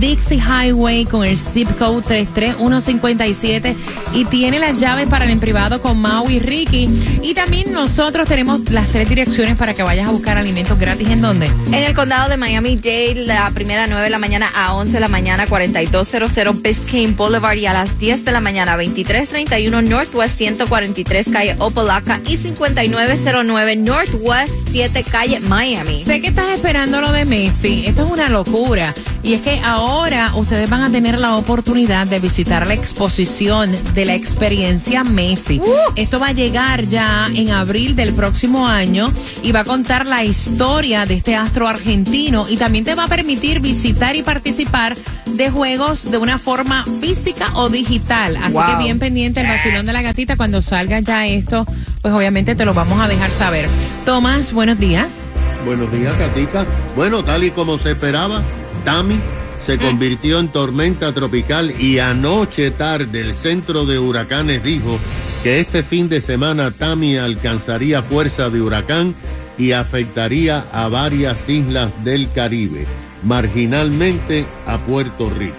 Dixie 0.00 0.38
Highway 0.38 1.04
con 1.04 1.24
el 1.24 1.38
zip 1.38 1.68
code 1.78 2.02
33157 2.02 3.76
y 4.12 4.24
tiene 4.26 4.58
las 4.58 4.78
llaves 4.78 5.08
para 5.08 5.24
el 5.24 5.30
en 5.30 5.40
privado 5.40 5.80
con 5.82 5.98
Mau 5.98 6.28
y 6.30 6.38
Ricky. 6.38 6.88
Y 7.22 7.34
también 7.34 7.72
nosotros 7.72 8.28
tenemos 8.28 8.70
las 8.70 8.88
tres 8.90 9.08
direcciones 9.08 9.56
para 9.56 9.74
que 9.74 9.82
vayas 9.82 10.08
a 10.08 10.10
buscar 10.10 10.38
alimentos 10.38 10.78
gratis. 10.78 11.08
¿En 11.08 11.20
dónde? 11.20 11.50
En 11.66 11.74
el 11.74 11.94
condado 11.94 12.28
de 12.28 12.36
Miami-Dade, 12.36 13.26
la 13.26 13.50
primera 13.50 13.86
9 13.86 14.04
de 14.04 14.10
la 14.10 14.18
mañana 14.18 14.48
a 14.54 14.74
11 14.74 14.92
de 14.92 15.00
la 15.00 15.08
mañana, 15.08 15.46
4200 15.46 16.62
Biscayne 16.62 17.14
Boulevard 17.14 17.56
y 17.56 17.66
a 17.66 17.72
las 17.72 17.98
10 17.98 18.24
de 18.24 18.32
la 18.32 18.40
mañana, 18.40 18.76
2331 18.76 19.82
Northwest 19.82 20.36
143 20.36 21.26
calle 21.32 21.56
Opalaca 21.58 22.20
y 22.26 22.36
5909 22.36 23.76
Northwest 23.76 24.52
7 24.70 25.04
calle 25.10 25.40
Miami. 25.40 26.04
Sé 26.04 26.20
que 26.20 26.28
estás 26.28 26.50
esperando 26.50 27.00
lo 27.00 27.12
de 27.12 27.24
Messi. 27.24 27.86
Esto 27.86 28.04
es 28.04 28.10
una 28.10 28.28
locura. 28.28 28.94
Y 29.24 29.32
es 29.32 29.40
que 29.40 29.58
ahora 29.64 30.32
ustedes 30.34 30.68
van 30.68 30.82
a 30.82 30.90
tener 30.90 31.18
la 31.18 31.36
oportunidad 31.36 32.06
de 32.06 32.20
visitar 32.20 32.66
la 32.66 32.74
exposición 32.74 33.74
de 33.94 34.04
la 34.04 34.14
experiencia 34.14 35.02
Messi. 35.02 35.62
Esto 35.96 36.20
va 36.20 36.28
a 36.28 36.32
llegar 36.32 36.84
ya 36.84 37.28
en 37.34 37.50
abril 37.50 37.96
del 37.96 38.12
próximo 38.12 38.66
año 38.68 39.10
y 39.42 39.50
va 39.52 39.60
a 39.60 39.64
contar 39.64 40.06
la 40.06 40.22
historia 40.24 41.06
de 41.06 41.14
este 41.14 41.36
astro 41.36 41.66
argentino 41.66 42.46
y 42.50 42.58
también 42.58 42.84
te 42.84 42.94
va 42.94 43.04
a 43.04 43.08
permitir 43.08 43.60
visitar 43.60 44.14
y 44.14 44.22
participar 44.22 44.94
de 45.24 45.50
juegos 45.50 46.10
de 46.10 46.18
una 46.18 46.36
forma 46.36 46.84
física 47.00 47.48
o 47.54 47.70
digital. 47.70 48.36
Así 48.36 48.58
que 48.58 48.76
bien 48.76 48.98
pendiente 48.98 49.40
el 49.40 49.48
vacilón 49.48 49.86
de 49.86 49.94
la 49.94 50.02
gatita 50.02 50.36
cuando 50.36 50.60
salga 50.60 51.00
ya 51.00 51.26
esto, 51.26 51.66
pues 52.02 52.12
obviamente 52.12 52.54
te 52.54 52.66
lo 52.66 52.74
vamos 52.74 53.00
a 53.00 53.08
dejar 53.08 53.30
saber. 53.30 53.66
Tomás, 54.04 54.52
buenos 54.52 54.78
días. 54.78 55.20
Buenos 55.64 55.90
días, 55.90 56.14
Catita. 56.16 56.66
Bueno, 56.94 57.24
tal 57.24 57.42
y 57.42 57.50
como 57.50 57.78
se 57.78 57.92
esperaba, 57.92 58.42
Tami 58.84 59.18
se 59.64 59.78
convirtió 59.78 60.38
en 60.38 60.48
tormenta 60.48 61.12
tropical 61.12 61.72
y 61.80 61.98
anoche 61.98 62.70
tarde 62.70 63.22
el 63.22 63.34
centro 63.34 63.86
de 63.86 63.98
huracanes 63.98 64.62
dijo 64.62 64.98
que 65.42 65.60
este 65.60 65.82
fin 65.82 66.08
de 66.08 66.20
semana 66.20 66.70
Tami 66.70 67.16
alcanzaría 67.16 68.02
fuerza 68.02 68.50
de 68.50 68.60
huracán 68.60 69.14
y 69.56 69.72
afectaría 69.72 70.66
a 70.72 70.88
varias 70.88 71.48
islas 71.48 72.04
del 72.04 72.30
Caribe, 72.32 72.86
marginalmente 73.22 74.44
a 74.66 74.76
Puerto 74.78 75.30
Rico. 75.30 75.54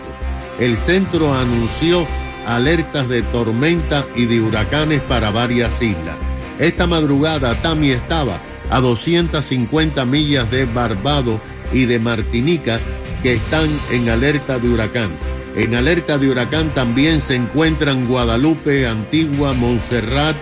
El 0.60 0.78
centro 0.78 1.34
anunció 1.34 2.06
alertas 2.48 3.10
de 3.10 3.24
tormenta 3.24 4.06
y 4.16 4.26
de 4.26 4.40
huracanes 4.40 5.02
para 5.02 5.32
varias 5.32 5.82
islas. 5.82 6.16
Esta 6.60 6.86
madrugada 6.86 7.60
Tami 7.62 7.90
estaba 7.90 8.38
a 8.70 8.80
250 8.82 10.06
millas 10.06 10.50
de 10.52 10.66
Barbados 10.66 11.42
y 11.74 11.86
de 11.86 12.00
Martinica 12.00 12.80
que 13.26 13.34
están 13.34 13.68
en 13.90 14.08
alerta 14.08 14.60
de 14.60 14.70
huracán. 14.70 15.10
En 15.56 15.74
alerta 15.74 16.20
de 16.20 16.30
huracán 16.30 16.70
también 16.76 17.24
se 17.24 17.34
encuentran 17.34 18.06
Guadalupe, 18.06 18.86
Antigua, 18.86 19.52
Montserrat, 19.54 20.36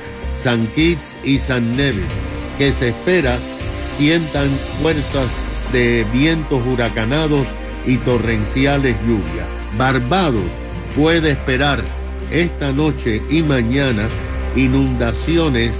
San 0.44 0.68
Kitts 0.68 1.16
y 1.24 1.38
San 1.38 1.78
Neves, 1.78 2.04
que 2.58 2.74
se 2.74 2.90
espera 2.90 3.38
sientan 3.98 4.50
fuerzas 4.82 5.30
de 5.72 6.06
vientos 6.12 6.66
huracanados 6.66 7.48
y 7.88 7.96
torrenciales 8.00 8.98
lluvias. 9.08 9.48
Barbados 9.78 10.44
puede 10.94 11.32
esperar 11.32 11.82
esta 12.32 12.74
noche 12.74 13.22
y 13.30 13.44
mañana 13.44 14.10
inundaciones 14.58 15.72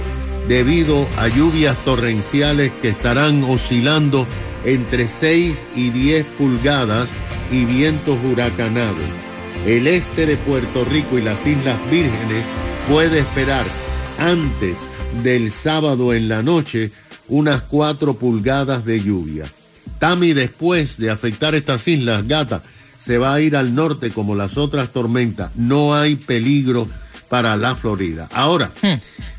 debido 0.48 1.06
a 1.18 1.28
lluvias 1.28 1.76
torrenciales 1.84 2.72
que 2.80 2.88
estarán 2.88 3.44
oscilando 3.44 4.26
entre 4.64 5.08
6 5.08 5.56
y 5.76 5.90
10 5.90 6.26
pulgadas 6.38 7.08
y 7.50 7.64
vientos 7.64 8.18
huracanados. 8.24 8.96
El 9.66 9.86
este 9.86 10.26
de 10.26 10.36
Puerto 10.36 10.84
Rico 10.84 11.18
y 11.18 11.22
las 11.22 11.46
Islas 11.46 11.78
Vírgenes 11.90 12.44
puede 12.88 13.20
esperar 13.20 13.64
antes 14.18 14.76
del 15.22 15.50
sábado 15.50 16.12
en 16.12 16.28
la 16.28 16.42
noche 16.42 16.90
unas 17.28 17.62
4 17.62 18.14
pulgadas 18.14 18.84
de 18.84 19.00
lluvia. 19.00 19.44
Tami 19.98 20.32
después 20.32 20.98
de 20.98 21.10
afectar 21.10 21.54
estas 21.54 21.86
islas, 21.88 22.26
gata, 22.26 22.62
se 22.98 23.18
va 23.18 23.34
a 23.34 23.40
ir 23.40 23.56
al 23.56 23.74
norte 23.74 24.10
como 24.10 24.34
las 24.34 24.56
otras 24.56 24.90
tormentas. 24.90 25.50
No 25.54 25.94
hay 25.94 26.16
peligro 26.16 26.88
para 27.28 27.56
la 27.56 27.74
Florida. 27.74 28.28
Ahora, 28.32 28.70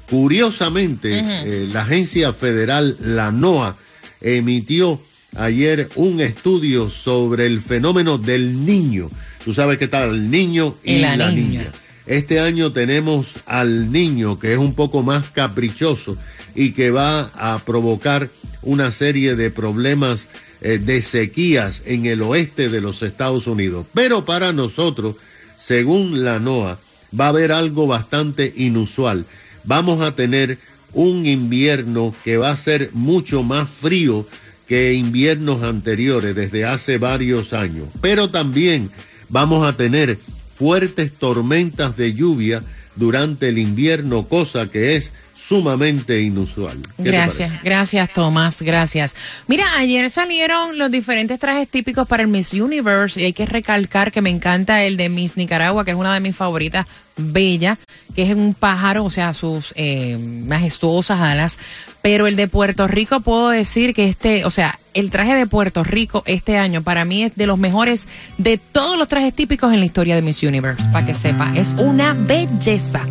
curiosamente, 0.09 1.19
eh, 1.19 1.67
la 1.71 1.81
agencia 1.81 2.33
federal, 2.33 2.97
la 3.01 3.31
NOAA, 3.31 3.75
emitió 4.21 4.99
ayer 5.35 5.89
un 5.95 6.21
estudio 6.21 6.89
sobre 6.89 7.45
el 7.45 7.61
fenómeno 7.61 8.17
del 8.17 8.65
niño. 8.65 9.09
Tú 9.43 9.53
sabes 9.53 9.77
que 9.77 9.85
está 9.85 10.05
el 10.05 10.29
niño 10.29 10.75
y, 10.83 10.93
Y 10.95 10.99
la 10.99 11.15
la, 11.15 11.31
niña. 11.31 11.41
niña. 11.59 11.71
Este 12.05 12.39
año 12.39 12.71
tenemos 12.71 13.27
al 13.45 13.91
niño 13.91 14.37
que 14.39 14.53
es 14.53 14.57
un 14.59 14.73
poco 14.75 15.01
más 15.03 15.31
caprichoso 15.31 16.17
y 16.53 16.71
que 16.71 16.91
va 16.91 17.31
a 17.35 17.59
provocar 17.65 18.29
una 18.61 18.91
serie 18.91 19.35
de 19.35 19.51
problemas 19.51 20.27
eh, 20.61 20.77
de 20.77 21.01
sequías 21.01 21.81
en 21.85 22.05
el 22.05 22.21
oeste 22.21 22.69
de 22.69 22.81
los 22.81 23.01
Estados 23.01 23.47
Unidos. 23.47 23.85
Pero 23.93 24.23
para 24.23 24.53
nosotros, 24.53 25.15
según 25.57 26.23
la 26.23 26.39
NOAA, 26.39 26.79
va 27.19 27.25
a 27.25 27.29
haber 27.29 27.51
algo 27.51 27.87
bastante 27.87 28.53
inusual. 28.55 29.25
Vamos 29.63 30.01
a 30.01 30.15
tener 30.15 30.59
un 30.93 31.25
invierno 31.25 32.15
que 32.23 32.37
va 32.37 32.51
a 32.51 32.57
ser 32.57 32.89
mucho 32.93 33.43
más 33.43 33.67
frío 33.69 34.25
que 34.67 34.93
inviernos 34.93 35.63
anteriores 35.63 36.35
desde 36.35 36.65
hace 36.65 36.97
varios 36.97 37.53
años. 37.53 37.87
Pero 38.01 38.29
también 38.29 38.89
vamos 39.29 39.67
a 39.67 39.73
tener 39.73 40.17
fuertes 40.55 41.13
tormentas 41.13 41.97
de 41.97 42.13
lluvia 42.13 42.63
durante 42.95 43.49
el 43.49 43.57
invierno, 43.57 44.27
cosa 44.27 44.69
que 44.69 44.95
es 44.95 45.11
sumamente 45.35 46.21
inusual. 46.21 46.77
¿Qué 46.97 47.03
te 47.03 47.11
Gracias, 47.11 47.63
gracias 47.63 48.13
Tomás, 48.13 48.61
gracias. 48.61 49.15
Mira, 49.47 49.65
ayer 49.77 50.09
salieron 50.09 50.77
los 50.77 50.89
diferentes 50.89 51.37
trajes 51.39 51.67
típicos 51.67 52.07
para 52.07 52.23
el 52.23 52.29
Miss 52.29 52.53
Universe 52.53 53.21
y 53.21 53.25
hay 53.25 53.33
que 53.33 53.45
recalcar 53.45 54.11
que 54.11 54.21
me 54.21 54.29
encanta 54.29 54.83
el 54.83 54.97
de 54.97 55.09
Miss 55.09 55.37
Nicaragua, 55.37 55.83
que 55.85 55.91
es 55.91 55.97
una 55.97 56.13
de 56.13 56.21
mis 56.21 56.35
favoritas, 56.35 56.87
bella, 57.17 57.77
que 58.15 58.23
es 58.23 58.35
un 58.35 58.53
pájaro, 58.53 59.05
o 59.05 59.09
sea, 59.09 59.33
sus 59.33 59.73
eh, 59.75 60.17
majestuosas 60.17 61.19
alas. 61.19 61.57
Pero 62.01 62.27
el 62.27 62.35
de 62.35 62.47
Puerto 62.47 62.87
Rico 62.87 63.19
puedo 63.19 63.49
decir 63.49 63.93
que 63.93 64.07
este, 64.07 64.45
o 64.45 64.51
sea, 64.51 64.77
el 64.93 65.09
traje 65.09 65.35
de 65.35 65.47
Puerto 65.47 65.83
Rico 65.83 66.23
este 66.25 66.57
año 66.57 66.83
para 66.83 67.03
mí 67.03 67.23
es 67.23 67.35
de 67.35 67.47
los 67.47 67.57
mejores 67.57 68.07
de 68.37 68.57
todos 68.57 68.97
los 68.97 69.07
trajes 69.07 69.33
típicos 69.33 69.73
en 69.73 69.79
la 69.79 69.85
historia 69.85 70.15
de 70.15 70.21
Miss 70.21 70.43
Universe, 70.43 70.83
para 70.91 71.05
que 71.05 71.13
sepa, 71.13 71.51
es 71.55 71.73
una 71.77 72.13
belleza. 72.13 73.01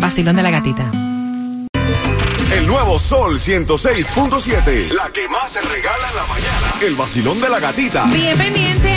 Vacilón 0.00 0.36
de 0.36 0.42
la 0.42 0.50
gatita. 0.50 0.90
El 2.52 2.68
nuevo 2.68 2.98
Sol 2.98 3.38
106.7. 3.38 4.92
La 4.92 5.10
que 5.10 5.26
más 5.28 5.52
se 5.52 5.60
regala 5.60 6.08
en 6.08 6.16
la 6.16 6.26
mañana. 6.26 6.74
El 6.82 6.94
vacilón 6.94 7.40
de 7.40 7.48
la 7.48 7.58
gatita. 7.58 8.04
Bien 8.04 8.38
pendiente, 8.38 8.93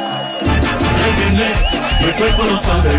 El 1.21 2.15
cuerpo 2.15 2.43
lo 2.43 2.57
sabe. 2.57 2.89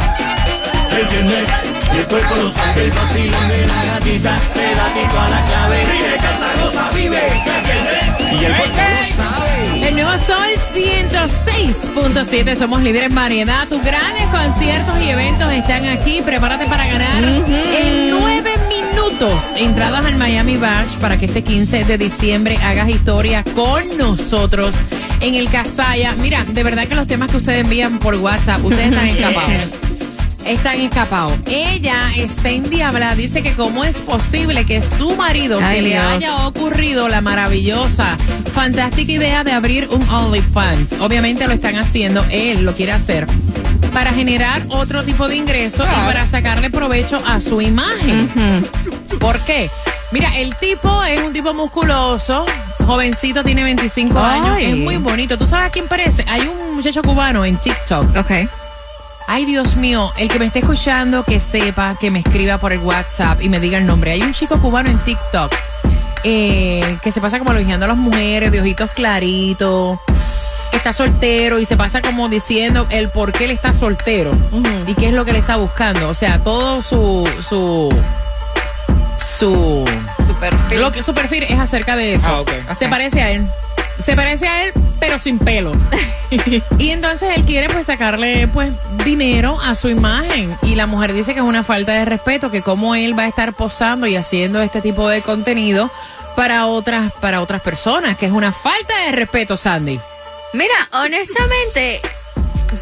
El 0.97 1.07
viernes, 1.09 1.49
el 1.93 2.05
cuerpo 2.07 2.37
lo 2.37 2.51
sabe. 2.51 2.85
El 2.85 2.91
vacilón 2.93 3.49
de 3.49 3.67
la 3.67 3.85
gatita, 3.85 4.39
pedatito 4.55 5.21
a 5.21 5.29
la 5.29 5.45
clave. 5.45 5.79
Vive, 5.93 6.17
canta, 6.17 6.55
goza, 6.63 6.91
vive. 6.95 7.19
El 7.19 7.63
viernes, 7.63 8.41
y 8.41 8.45
el 8.45 8.55
cuerpo 8.55 8.79
lo 8.79 9.07
sabe. 9.17 9.89
El 9.89 9.95
nuevo 9.95 10.13
Sol 10.27 10.51
106.7. 10.75 12.57
Somos 12.57 12.83
líderes 12.83 13.11
en 13.11 13.15
variedad. 13.17 13.67
Tus 13.69 13.83
grandes 13.83 14.25
conciertos 14.27 14.95
y 15.01 15.11
eventos 15.11 15.53
están 15.53 15.85
aquí. 15.87 16.23
Prepárate 16.23 16.67
para 16.67 16.87
ganar 16.87 17.25
en 17.25 18.09
nueve 18.11 18.55
minutos. 18.69 19.43
Entradas 19.57 20.05
al 20.05 20.17
Miami 20.17 20.57
Bash 20.57 20.97
para 21.01 21.17
que 21.17 21.25
este 21.27 21.43
15 21.43 21.85
de 21.85 21.99
diciembre 21.99 22.57
hagas 22.59 22.89
historia 22.89 23.43
con 23.55 23.83
nosotros 23.99 24.77
en 25.23 25.35
el 25.35 25.49
Casaya. 25.51 26.15
Mira, 26.21 26.45
de 26.45 26.63
verdad 26.63 26.87
que 26.87 26.95
los 26.95 27.07
temas 27.07 27.31
que 27.31 27.39
ustedes 27.39 27.65
envían 27.65 27.99
por 27.99 28.15
WhatsApp, 28.17 28.63
ustedes 28.65 28.91
están 28.93 29.09
escapados. 29.17 29.71
Están 30.45 30.81
escapados. 30.81 31.33
Ella 31.47 32.11
está 32.17 32.51
endiablada. 32.51 33.15
Dice 33.15 33.43
que 33.43 33.53
cómo 33.53 33.85
es 33.85 33.97
posible 33.99 34.65
que 34.65 34.83
su 34.83 35.15
marido 35.15 35.61
Ay, 35.63 35.77
se 35.77 35.83
le 35.83 35.89
Dios. 35.91 36.05
haya 36.05 36.47
ocurrido 36.49 37.09
la 37.09 37.21
maravillosa, 37.21 38.17
fantástica 38.53 39.13
idea 39.13 39.45
de 39.45 39.53
abrir 39.53 39.89
un 39.93 40.03
OnlyFans. 40.11 40.95
Obviamente 41.01 41.47
lo 41.47 41.53
están 41.53 41.77
haciendo, 41.77 42.25
él 42.31 42.65
lo 42.65 42.75
quiere 42.75 42.93
hacer 42.93 43.27
para 43.95 44.13
generar 44.13 44.63
otro 44.71 45.05
tipo 45.05 45.29
de 45.29 45.37
ingreso 45.37 45.85
y 45.85 46.05
para 46.07 46.27
sacarle 46.27 46.71
provecho 46.71 47.23
a 47.27 47.39
su 47.39 47.61
imagen. 47.61 48.29
¿Por 49.21 49.39
qué? 49.41 49.71
Mira, 50.13 50.37
el 50.39 50.57
tipo 50.57 51.05
es 51.05 51.21
un 51.23 51.33
tipo 51.33 51.53
musculoso, 51.55 52.45
jovencito, 52.87 53.43
tiene 53.43 53.65
25 53.65 54.19
años, 54.19 54.57
es 54.61 54.77
muy 54.77 54.97
bonito. 54.97 55.39
¿Tú 55.39 55.47
sabes 55.47 55.67
a 55.67 55.71
quién 55.71 55.89
parece? 55.89 56.25
Hay 56.29 56.43
un 56.43 56.75
muchacho 56.75 57.03
cubano 57.03 57.45
en 57.45 57.57
TikTok. 57.57 58.17
Ok. 58.17 58.49
Ay, 59.27 59.45
Dios 59.45 59.77
mío, 59.77 60.13
el 60.19 60.29
que 60.29 60.39
me 60.39 60.47
esté 60.47 60.59
escuchando, 60.59 61.25
que 61.25 61.41
sepa, 61.41 61.97
que 61.99 62.11
me 62.11 62.19
escriba 62.19 62.59
por 62.59 62.73
el 62.73 62.81
WhatsApp 62.81 63.41
y 63.41 63.49
me 63.49 63.61
diga 63.61 63.79
el 63.79 63.87
nombre. 63.87 64.11
Hay 64.13 64.23
un 64.23 64.33
chico 64.33 64.61
cubano 64.61 64.91
en 64.91 64.99
TikTok 64.99 65.55
eh, 66.25 66.99
que 67.03 67.13
se 67.13 67.21
pasa 67.21 67.39
como 67.39 67.53
elogiando 67.53 67.85
a 67.85 67.89
las 67.89 67.97
mujeres 67.97 68.53
de 68.53 68.61
ojitos 68.61 68.91
claritos, 68.91 69.99
que 70.71 70.77
está 70.77 70.93
soltero 70.93 71.59
y 71.59 71.65
se 71.65 71.77
pasa 71.77 72.03
como 72.03 72.29
diciendo 72.29 72.87
el 72.91 73.09
por 73.09 73.33
qué 73.33 73.47
él 73.47 73.51
está 73.53 73.73
soltero 73.73 74.33
y 74.87 74.95
qué 74.95 75.09
es 75.09 75.13
lo 75.13 75.25
que 75.25 75.33
le 75.33 75.39
está 75.39 75.57
buscando. 75.57 76.09
O 76.09 76.15
sea, 76.15 76.39
todo 76.39 76.83
su 76.83 77.29
su 77.49 77.95
su 79.39 79.85
perfil. 80.41 80.81
lo 80.81 80.93
que 80.93 81.03
su 81.03 81.15
perfil 81.15 81.45
es 81.45 81.59
acerca 81.59 81.97
de 81.97 82.15
eso. 82.15 82.45
Ah. 82.69 82.77
Se 82.79 82.89
parece 82.89 83.23
a 83.23 83.31
él. 83.31 83.47
Se 84.05 84.17
parece 84.17 84.49
a 84.49 84.65
él, 84.65 84.73
pero 84.99 85.19
sin 85.19 85.39
pelo. 85.39 85.73
y 86.79 86.91
entonces 86.91 87.37
él 87.37 87.45
quiere 87.45 87.69
pues 87.69 87.87
sacarle 87.87 88.49
pues 88.49 88.73
dinero 89.05 89.59
a 89.63 89.75
su 89.75 89.89
imagen. 89.89 90.57
Y 90.63 90.75
la 90.75 90.87
mujer 90.87 91.13
dice 91.13 91.35
que 91.35 91.41
es 91.41 91.47
una 91.47 91.63
falta 91.63 91.93
de 91.93 92.05
respeto, 92.05 92.51
que 92.51 92.63
como 92.63 92.95
él 92.95 93.17
va 93.17 93.25
a 93.25 93.29
estar 93.29 93.53
posando 93.53 94.07
y 94.07 94.17
haciendo 94.17 94.61
este 94.61 94.81
tipo 94.81 95.09
de 95.09 95.23
contenido 95.23 95.91
para 96.37 96.67
otras, 96.67 97.13
para 97.21 97.41
otras 97.43 97.61
personas, 97.61 98.17
que 98.17 98.27
es 98.27 98.33
una 98.33 98.53
falta 98.53 98.97
de 99.07 99.13
respeto, 99.13 99.57
Sandy. 99.57 100.01
Mira, 100.55 100.75
honestamente, 100.93 102.01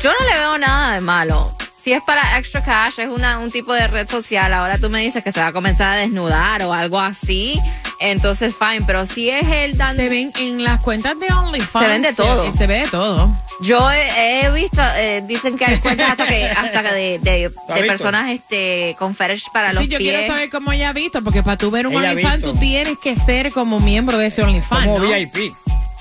yo 0.01 0.13
no 0.19 0.27
le 0.27 0.39
veo 0.39 0.59
nada 0.59 0.95
de 0.95 1.01
malo. 1.01 1.53
Si 1.83 1.93
es 1.93 2.03
para 2.03 2.39
extra 2.39 2.63
cash, 2.63 2.99
es 3.01 3.09
una, 3.09 3.39
un 3.39 3.51
tipo 3.51 3.73
de 3.73 3.87
red 3.87 4.09
social. 4.09 4.53
Ahora 4.53 4.77
tú 4.79 4.91
me 4.91 5.01
dices 5.01 5.25
que 5.25 5.33
se 5.33 5.41
va 5.41 5.49
a 5.49 5.53
comenzar 5.53 5.89
a 5.91 5.97
desnudar 5.97 6.63
o 6.63 6.73
algo 6.73 7.01
así. 7.01 7.59
Entonces, 8.01 8.55
fine. 8.59 8.83
Pero 8.87 9.07
si 9.07 9.31
es 9.31 9.47
él 9.49 9.77
dando. 9.79 10.03
Se 10.03 10.09
ven 10.09 10.33
en 10.39 10.63
las 10.63 10.81
cuentas 10.81 11.19
de 11.19 11.33
OnlyFans. 11.33 11.85
Se 11.85 11.91
ven 11.91 12.03
de 12.03 12.13
todo. 12.13 12.57
Se, 12.57 12.67
ve 12.67 12.81
de 12.81 12.89
todo. 12.89 13.35
Yo 13.63 13.91
he, 13.91 14.47
he 14.47 14.51
visto, 14.53 14.81
eh, 14.97 15.23
dicen 15.27 15.57
que 15.59 15.67
hay 15.67 15.77
cuentas 15.79 16.11
hasta 16.11 16.27
que, 16.27 16.47
hasta 16.51 16.83
que 16.83 16.93
de, 16.93 17.19
de, 17.19 17.53
¿Lo 17.69 17.75
has 17.75 17.81
de 17.81 17.87
personas 17.87 18.31
este, 18.31 18.97
con 18.99 19.15
fetish 19.15 19.51
para 19.53 19.73
los 19.75 19.83
Sí, 19.83 19.89
yo 19.89 19.99
pies. 19.99 20.13
quiero 20.13 20.33
saber 20.33 20.51
cómo 20.51 20.73
ella 20.73 20.91
ha 20.91 20.93
visto, 20.95 21.23
porque 21.23 21.43
para 21.43 21.59
tú 21.59 21.71
ver 21.71 21.87
un 21.87 21.95
OnlyFans 21.97 22.43
tú 22.43 22.55
tienes 22.55 22.97
que 23.03 23.15
ser 23.17 23.53
como 23.53 23.81
miembro 23.81 24.17
de 24.17 24.27
ese 24.29 24.43
OnlyFans, 24.43 24.87
Como 24.87 24.99
¿no? 24.99 25.09
VIP. 25.11 25.55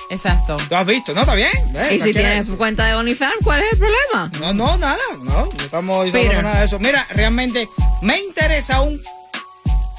Exacto. 0.10 0.58
¿Tú 0.68 0.75
has 0.75 0.86
visto? 0.86 1.13
No, 1.13 1.22
está 1.22 1.36
bien. 1.36 1.51
Eh, 1.75 1.96
y 1.96 2.00
si 2.00 2.13
tienes 2.13 2.48
cuenta 2.58 2.86
de 2.86 2.96
OnlyFans, 2.96 3.36
¿cuál 3.44 3.62
es 3.62 3.74
el 3.74 3.78
problema? 3.78 4.32
No, 4.39 4.54
no, 4.54 4.78
nada. 4.78 4.98
No, 5.22 5.46
no 5.46 5.63
estamos 5.63 6.06
diciendo 6.06 6.42
nada 6.42 6.60
de 6.62 6.66
eso. 6.66 6.80
Mira, 6.80 7.06
realmente 7.12 7.70
me 8.01 8.20
interesa 8.20 8.78
aún 8.78 9.00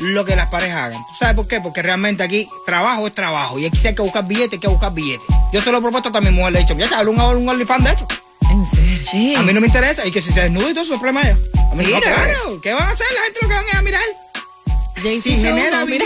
lo 0.01 0.25
que 0.25 0.35
las 0.35 0.47
parejas 0.49 0.85
hagan. 0.87 0.99
¿Tú 1.07 1.15
sabes 1.19 1.37
por 1.37 1.47
qué? 1.47 1.61
Porque 1.61 1.83
realmente 1.83 2.23
aquí 2.23 2.49
trabajo 2.67 3.07
es 3.07 3.15
trabajo. 3.15 3.59
Y 3.59 3.67
aquí 3.67 3.79
si 3.79 3.89
hay 3.89 3.95
que 3.95 4.03
buscar 4.03 4.27
billetes, 4.27 4.55
hay 4.55 4.59
que 4.59 4.69
buscar 4.69 4.93
billetes. 4.93 5.27
Yo 5.53 5.61
se 5.61 5.71
lo 5.71 5.79
he 5.79 5.81
propuesto 5.81 6.11
a 6.13 6.21
mi 6.21 6.31
mujer, 6.31 6.53
le 6.55 6.59
he 6.61 6.63
dicho, 6.63 6.75
mira, 6.75 6.99
hablo 6.99 7.13
un, 7.13 7.21
un 7.21 7.49
OnlyFans 7.49 7.85
de 7.85 7.91
eso. 7.93 8.09
¿En 8.51 8.67
serio? 9.05 9.39
A 9.39 9.43
mí 9.43 9.53
no 9.53 9.61
me 9.61 9.67
interesa, 9.69 10.05
y 10.07 10.11
que 10.11 10.21
si 10.21 10.33
se 10.33 10.43
desnuda 10.43 10.71
y 10.71 10.75
todo 10.75 10.85
eso 10.85 10.95
es 10.95 11.01
problema 11.01 11.23
de 11.23 11.31
ella. 11.31 11.41
A 11.71 11.75
mí 11.75 11.85
no, 11.85 12.01
claro, 12.01 12.61
¿qué 12.61 12.73
van 12.73 12.83
a 12.83 12.91
hacer? 12.91 13.07
La 13.15 13.23
gente 13.23 13.39
lo 13.43 13.49
que 13.49 13.55
van 13.55 13.77
a 13.77 13.83
mirar. 13.83 14.03
Jaycee 14.97 15.21
Si 15.35 15.43
genera 15.43 15.85
mira 15.85 16.05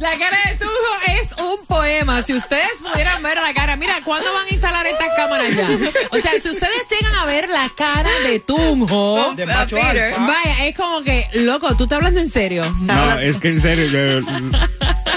la 0.00 0.10
cara 0.18 0.38
de 0.50 0.58
Sujo 0.58 0.70
es 1.06 1.32
un 1.42 1.66
poema. 1.66 2.22
Si 2.22 2.34
ustedes 2.34 2.68
pudieran 2.90 3.22
ver 3.22 3.38
la 3.38 3.52
cara, 3.54 3.76
mira, 3.76 4.00
¿cuándo 4.04 4.32
van 4.32 4.46
a 4.46 4.50
instalar 4.50 4.86
estas 4.86 5.08
cámaras 5.16 5.54
ya? 5.56 5.68
O 6.10 6.18
sea, 6.18 6.32
si 6.40 6.48
ustedes 6.50 6.76
llegan 6.90 7.14
a 7.14 7.24
ver 7.26 7.48
la 7.48 7.68
cara 7.76 8.10
de 8.24 8.38
Tunjo, 8.40 9.32
De 9.36 9.46
macho 9.46 9.76
Peter. 9.76 10.14
alfa. 10.14 10.26
vaya, 10.26 10.66
es 10.66 10.76
como 10.76 11.02
que, 11.02 11.26
loco, 11.34 11.74
¿tú 11.76 11.84
estás 11.84 11.96
hablando 11.96 12.20
en 12.20 12.30
serio? 12.30 12.64
No, 12.82 13.18
es 13.18 13.38
que 13.38 13.48
en 13.48 13.60
serio, 13.62 13.86
yo- 13.86 14.20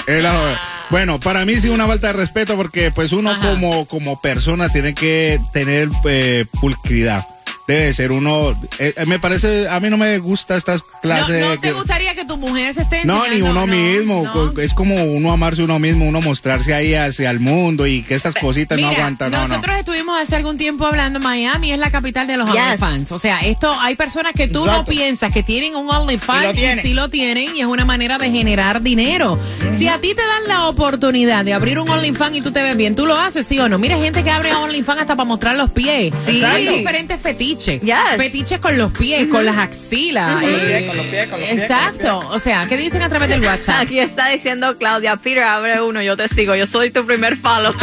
la- 0.06 0.60
bueno, 0.90 1.20
para 1.20 1.44
mí 1.44 1.56
sí 1.60 1.68
una 1.68 1.86
falta 1.86 2.08
de 2.08 2.12
respeto 2.14 2.56
porque 2.56 2.90
pues 2.90 3.12
uno 3.12 3.30
Ajá. 3.30 3.48
como, 3.48 3.86
como 3.86 4.20
persona 4.20 4.68
tiene 4.68 4.94
que 4.94 5.38
tener 5.52 5.88
eh, 6.06 6.44
pulcridad. 6.60 7.26
Debe 7.66 7.94
ser 7.94 8.10
uno, 8.10 8.50
eh, 8.80 8.92
eh, 8.96 9.06
me 9.06 9.20
parece, 9.20 9.68
a 9.68 9.78
mí 9.78 9.88
no 9.88 9.96
me 9.96 10.18
gusta 10.18 10.56
estas 10.56 10.82
clases 11.00 11.40
no 11.44 11.50
te 11.52 11.58
que- 11.68 11.72
gustaría 11.72 12.12
que 12.14 12.24
tu 12.24 12.36
mujer 12.36 12.74
se 12.74 12.82
esté 12.82 13.04
No, 13.04 13.24
ni 13.28 13.40
uno 13.40 13.52
No, 13.52 13.66
mismo. 13.68 14.24
no. 14.34 14.60
Es 14.60 14.74
como 14.74 14.96
uno 14.96 15.30
amarse 15.32 15.62
uno 15.62 15.78
mismo, 15.78 16.04
uno 16.04 16.20
mostrarse 16.20 16.74
ahí 16.74 16.94
hacia 16.94 17.30
el 17.30 17.38
mundo 17.38 17.86
y 17.86 18.02
que 18.02 18.16
estas 18.16 18.34
cositas 18.34 18.80
no 18.80 18.88
Mira, 18.88 18.98
aguantan. 19.00 19.30
No, 19.30 19.42
no. 19.42 19.48
nosotros 19.48 19.78
estuvimos 19.78 20.20
hace 20.20 20.34
algún 20.34 20.58
tiempo 20.58 20.84
hablando, 20.86 21.20
Miami 21.20 21.72
es 21.72 21.78
la 21.78 21.92
capital 21.92 22.26
de 22.26 22.36
los 22.36 22.50
Yes. 22.50 22.60
OnlyFans. 22.60 23.12
O 23.12 23.18
sea, 23.20 23.38
esto 23.40 23.72
hay 23.80 23.94
personas 23.94 24.32
que 24.34 24.48
tú 24.48 24.66
no 24.66 24.84
piensas 24.84 25.32
que 25.32 25.44
tienen 25.44 25.76
un 25.76 25.86
Y 25.86 25.90
OnlyFans 25.90 26.54
y, 26.54 26.58
tienen. 26.58 26.84
sí 26.84 26.94
lo 26.94 27.10
tienen 27.10 27.54
y 27.54 27.60
es 27.60 27.66
una 27.66 27.84
manera 27.84 28.18
de 28.18 28.28
generar 28.32 28.82
dinero. 28.82 29.38
Si 29.78 29.86
a 29.86 29.98
ti 30.00 30.14
te 30.16 30.22
dan 30.22 30.48
la 30.48 30.66
oportunidad 30.66 31.44
de 31.44 31.54
abrir 31.54 31.78
un 31.78 31.88
OnlyFans 31.88 32.38
y 32.38 32.40
tú 32.40 32.50
te 32.50 32.60
ves 32.60 32.76
bien, 32.76 32.96
¿tú 32.96 33.06
lo 33.06 33.16
haces, 33.16 33.46
sí 33.46 33.58
o 33.60 33.68
no? 33.68 33.78
Mira, 33.78 33.94
hay 33.94 34.02
gente 34.02 34.24
que 34.24 34.30
abre 34.30 34.52
OnlyFans 34.52 35.02
hasta 35.02 35.14
para 35.14 35.28
mostrar 35.28 35.54
los 35.56 35.70
pies. 35.70 36.12
Sí. 36.26 36.42
Hay 36.42 36.66
diferentes 36.66 37.20
fetiches. 37.20 37.51
Yes. 37.56 38.16
Fetiches 38.16 38.58
con 38.60 38.76
los 38.78 38.92
pies, 38.92 39.28
con 39.28 39.44
las 39.44 39.56
axilas. 39.56 40.34
Con 40.34 40.50
los 40.50 40.60
eh, 40.60 40.64
pies, 40.66 40.88
con 40.88 40.96
los 40.96 41.06
pies, 41.06 41.26
con 41.26 41.40
los 41.40 41.48
pies, 41.48 41.62
Exacto. 41.62 42.18
O 42.30 42.38
sea, 42.38 42.66
¿qué 42.66 42.76
dicen 42.76 43.02
a 43.02 43.08
través 43.08 43.28
del 43.28 43.44
WhatsApp? 43.44 43.82
Aquí 43.82 43.98
está 43.98 44.28
diciendo 44.28 44.76
Claudia, 44.78 45.16
Peter, 45.16 45.44
abre 45.44 45.80
uno, 45.82 46.02
yo 46.02 46.16
te 46.16 46.28
sigo, 46.28 46.54
yo 46.54 46.66
soy 46.66 46.90
tu 46.90 47.04
primer 47.06 47.36
follow. 47.36 47.72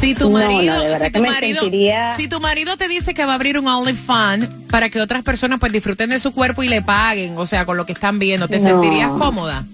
Si 0.00 0.14
tu 0.14 0.30
No, 0.30 0.38
no, 0.38 0.44
marido, 0.52 0.82
si 0.98 0.98
que 1.04 1.10
tu 1.10 1.22
marido, 1.22 1.60
sentiría- 1.62 2.16
si 2.16 2.28
tu 2.28 2.40
marido 2.40 2.76
te 2.76 2.86
dice 2.88 3.14
que 3.14 3.24
va 3.24 3.32
a 3.32 3.34
abrir 3.36 3.58
un 3.58 3.66
OnlyFans 3.66 4.46
para 4.70 4.90
que 4.90 5.00
otras 5.00 5.22
personas 5.22 5.58
pues 5.58 5.72
disfruten 5.72 6.10
de 6.10 6.20
su 6.20 6.32
cuerpo 6.34 6.62
y 6.62 6.68
le 6.68 6.82
paguen, 6.82 7.36
o 7.38 7.46
sea, 7.46 7.64
con 7.64 7.76
lo 7.76 7.86
que 7.86 7.92
están 7.92 8.18
viendo, 8.18 8.46
¿te 8.46 8.58
No. 8.58 8.64
sentirías 8.68 9.08
cómoda? 9.10 9.64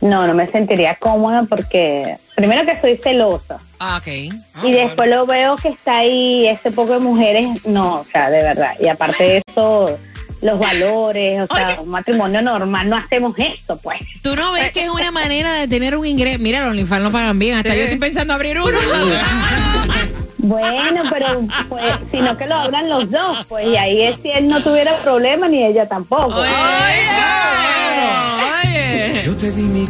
No, 0.00 0.26
no 0.26 0.34
me 0.34 0.50
sentiría 0.50 0.94
cómoda 0.96 1.44
porque 1.48 2.16
primero 2.48 2.66
que 2.66 2.80
soy 2.80 2.96
celosa. 3.02 3.58
Ah, 3.78 3.98
ok. 4.00 4.06
y 4.64 4.72
después 4.72 5.08
lo 5.08 5.26
veo 5.26 5.56
que 5.56 5.68
está 5.68 5.98
ahí 5.98 6.46
ese 6.48 6.70
poco 6.70 6.94
de 6.94 6.98
mujeres, 7.00 7.46
no, 7.64 8.00
o 8.00 8.06
sea, 8.12 8.30
de 8.30 8.42
verdad. 8.42 8.72
Y 8.80 8.88
aparte 8.88 9.22
de 9.24 9.42
eso, 9.46 9.98
los 10.40 10.58
valores, 10.58 11.40
o 11.48 11.54
sea, 11.54 11.78
un 11.80 11.88
matrimonio 11.90 12.42
normal, 12.42 12.88
no 12.88 12.96
hacemos 12.96 13.34
esto, 13.38 13.76
pues. 13.78 14.00
¿Tú 14.22 14.34
no 14.34 14.52
ves 14.52 14.72
que 14.72 14.84
es 14.84 14.90
una 14.90 15.10
manera 15.12 15.52
de 15.54 15.68
tener 15.68 15.96
un 15.96 16.04
ingreso? 16.04 16.38
Mira, 16.40 16.60
los 16.62 16.70
OnlyFans 16.70 17.04
lo 17.04 17.10
pagan 17.12 17.38
bien. 17.38 17.56
Hasta 17.58 17.70
Sí. 17.72 17.76
yo 17.78 17.82
estoy 17.84 17.98
pensando 17.98 18.34
abrir 18.34 18.60
uno. 18.60 18.78
Bueno, 20.38 21.02
pero 21.08 21.40
pues, 21.68 21.84
sino 22.10 22.36
que 22.36 22.46
lo 22.48 22.56
abran 22.56 22.88
los 22.88 23.08
dos, 23.08 23.46
pues, 23.48 23.64
y 23.68 23.76
ahí 23.76 24.02
es 24.02 24.16
si 24.22 24.30
él 24.32 24.48
no 24.48 24.60
tuviera 24.62 24.98
problema 25.02 25.46
ni 25.46 25.64
ella 25.64 25.88
tampoco. 25.88 26.34
Oye, 26.40 26.50
oye. 28.64 29.20
Yo 29.24 29.36
te 29.36 29.52
di 29.52 29.62
mi 29.62 29.86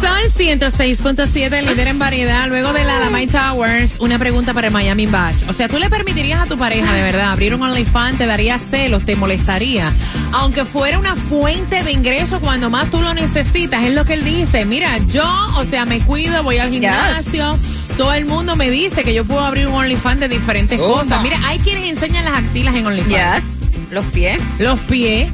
Sol 0.00 0.30
106.7, 0.34 1.62
líder 1.62 1.88
en 1.88 1.98
variedad. 1.98 2.48
Luego 2.48 2.72
de 2.72 2.84
la 2.84 2.98
Lamay 2.98 3.26
Towers, 3.26 3.98
una 4.00 4.18
pregunta 4.18 4.54
para 4.54 4.68
el 4.68 4.72
Miami 4.72 5.04
Bash. 5.06 5.42
O 5.48 5.52
sea, 5.52 5.68
¿tú 5.68 5.78
le 5.78 5.90
permitirías 5.90 6.40
a 6.40 6.46
tu 6.46 6.56
pareja, 6.56 6.94
de 6.94 7.02
verdad, 7.02 7.32
abrir 7.32 7.54
un 7.54 7.62
OnlyFans? 7.62 8.16
¿Te 8.16 8.26
daría 8.26 8.58
celos? 8.58 9.04
¿Te 9.04 9.14
molestaría? 9.16 9.92
Aunque 10.32 10.64
fuera 10.64 10.98
una 10.98 11.16
fuente 11.16 11.82
de 11.82 11.92
ingreso 11.92 12.40
cuando 12.40 12.70
más 12.70 12.90
tú 12.90 13.02
lo 13.02 13.12
necesitas. 13.12 13.84
Es 13.84 13.94
lo 13.94 14.06
que 14.06 14.14
él 14.14 14.24
dice. 14.24 14.64
Mira, 14.64 14.96
yo, 15.08 15.28
o 15.56 15.64
sea, 15.64 15.84
me 15.84 16.00
cuido, 16.00 16.42
voy 16.42 16.56
al 16.58 16.70
gimnasio. 16.70 17.58
Todo 17.98 18.14
el 18.14 18.24
mundo 18.24 18.56
me 18.56 18.70
dice 18.70 19.04
que 19.04 19.12
yo 19.12 19.26
puedo 19.26 19.40
abrir 19.44 19.66
un 19.66 19.74
OnlyFans 19.74 20.20
de 20.20 20.28
diferentes 20.28 20.78
Toma. 20.78 20.94
cosas. 21.00 21.22
Mira, 21.22 21.38
hay 21.44 21.58
quienes 21.58 21.84
enseñan 21.90 22.24
las 22.24 22.38
axilas 22.38 22.74
en 22.74 22.86
OnlyFans. 22.86 23.44
Yes. 23.44 23.90
Los 23.90 24.04
pies. 24.06 24.40
Los 24.58 24.78
pies. 24.80 25.28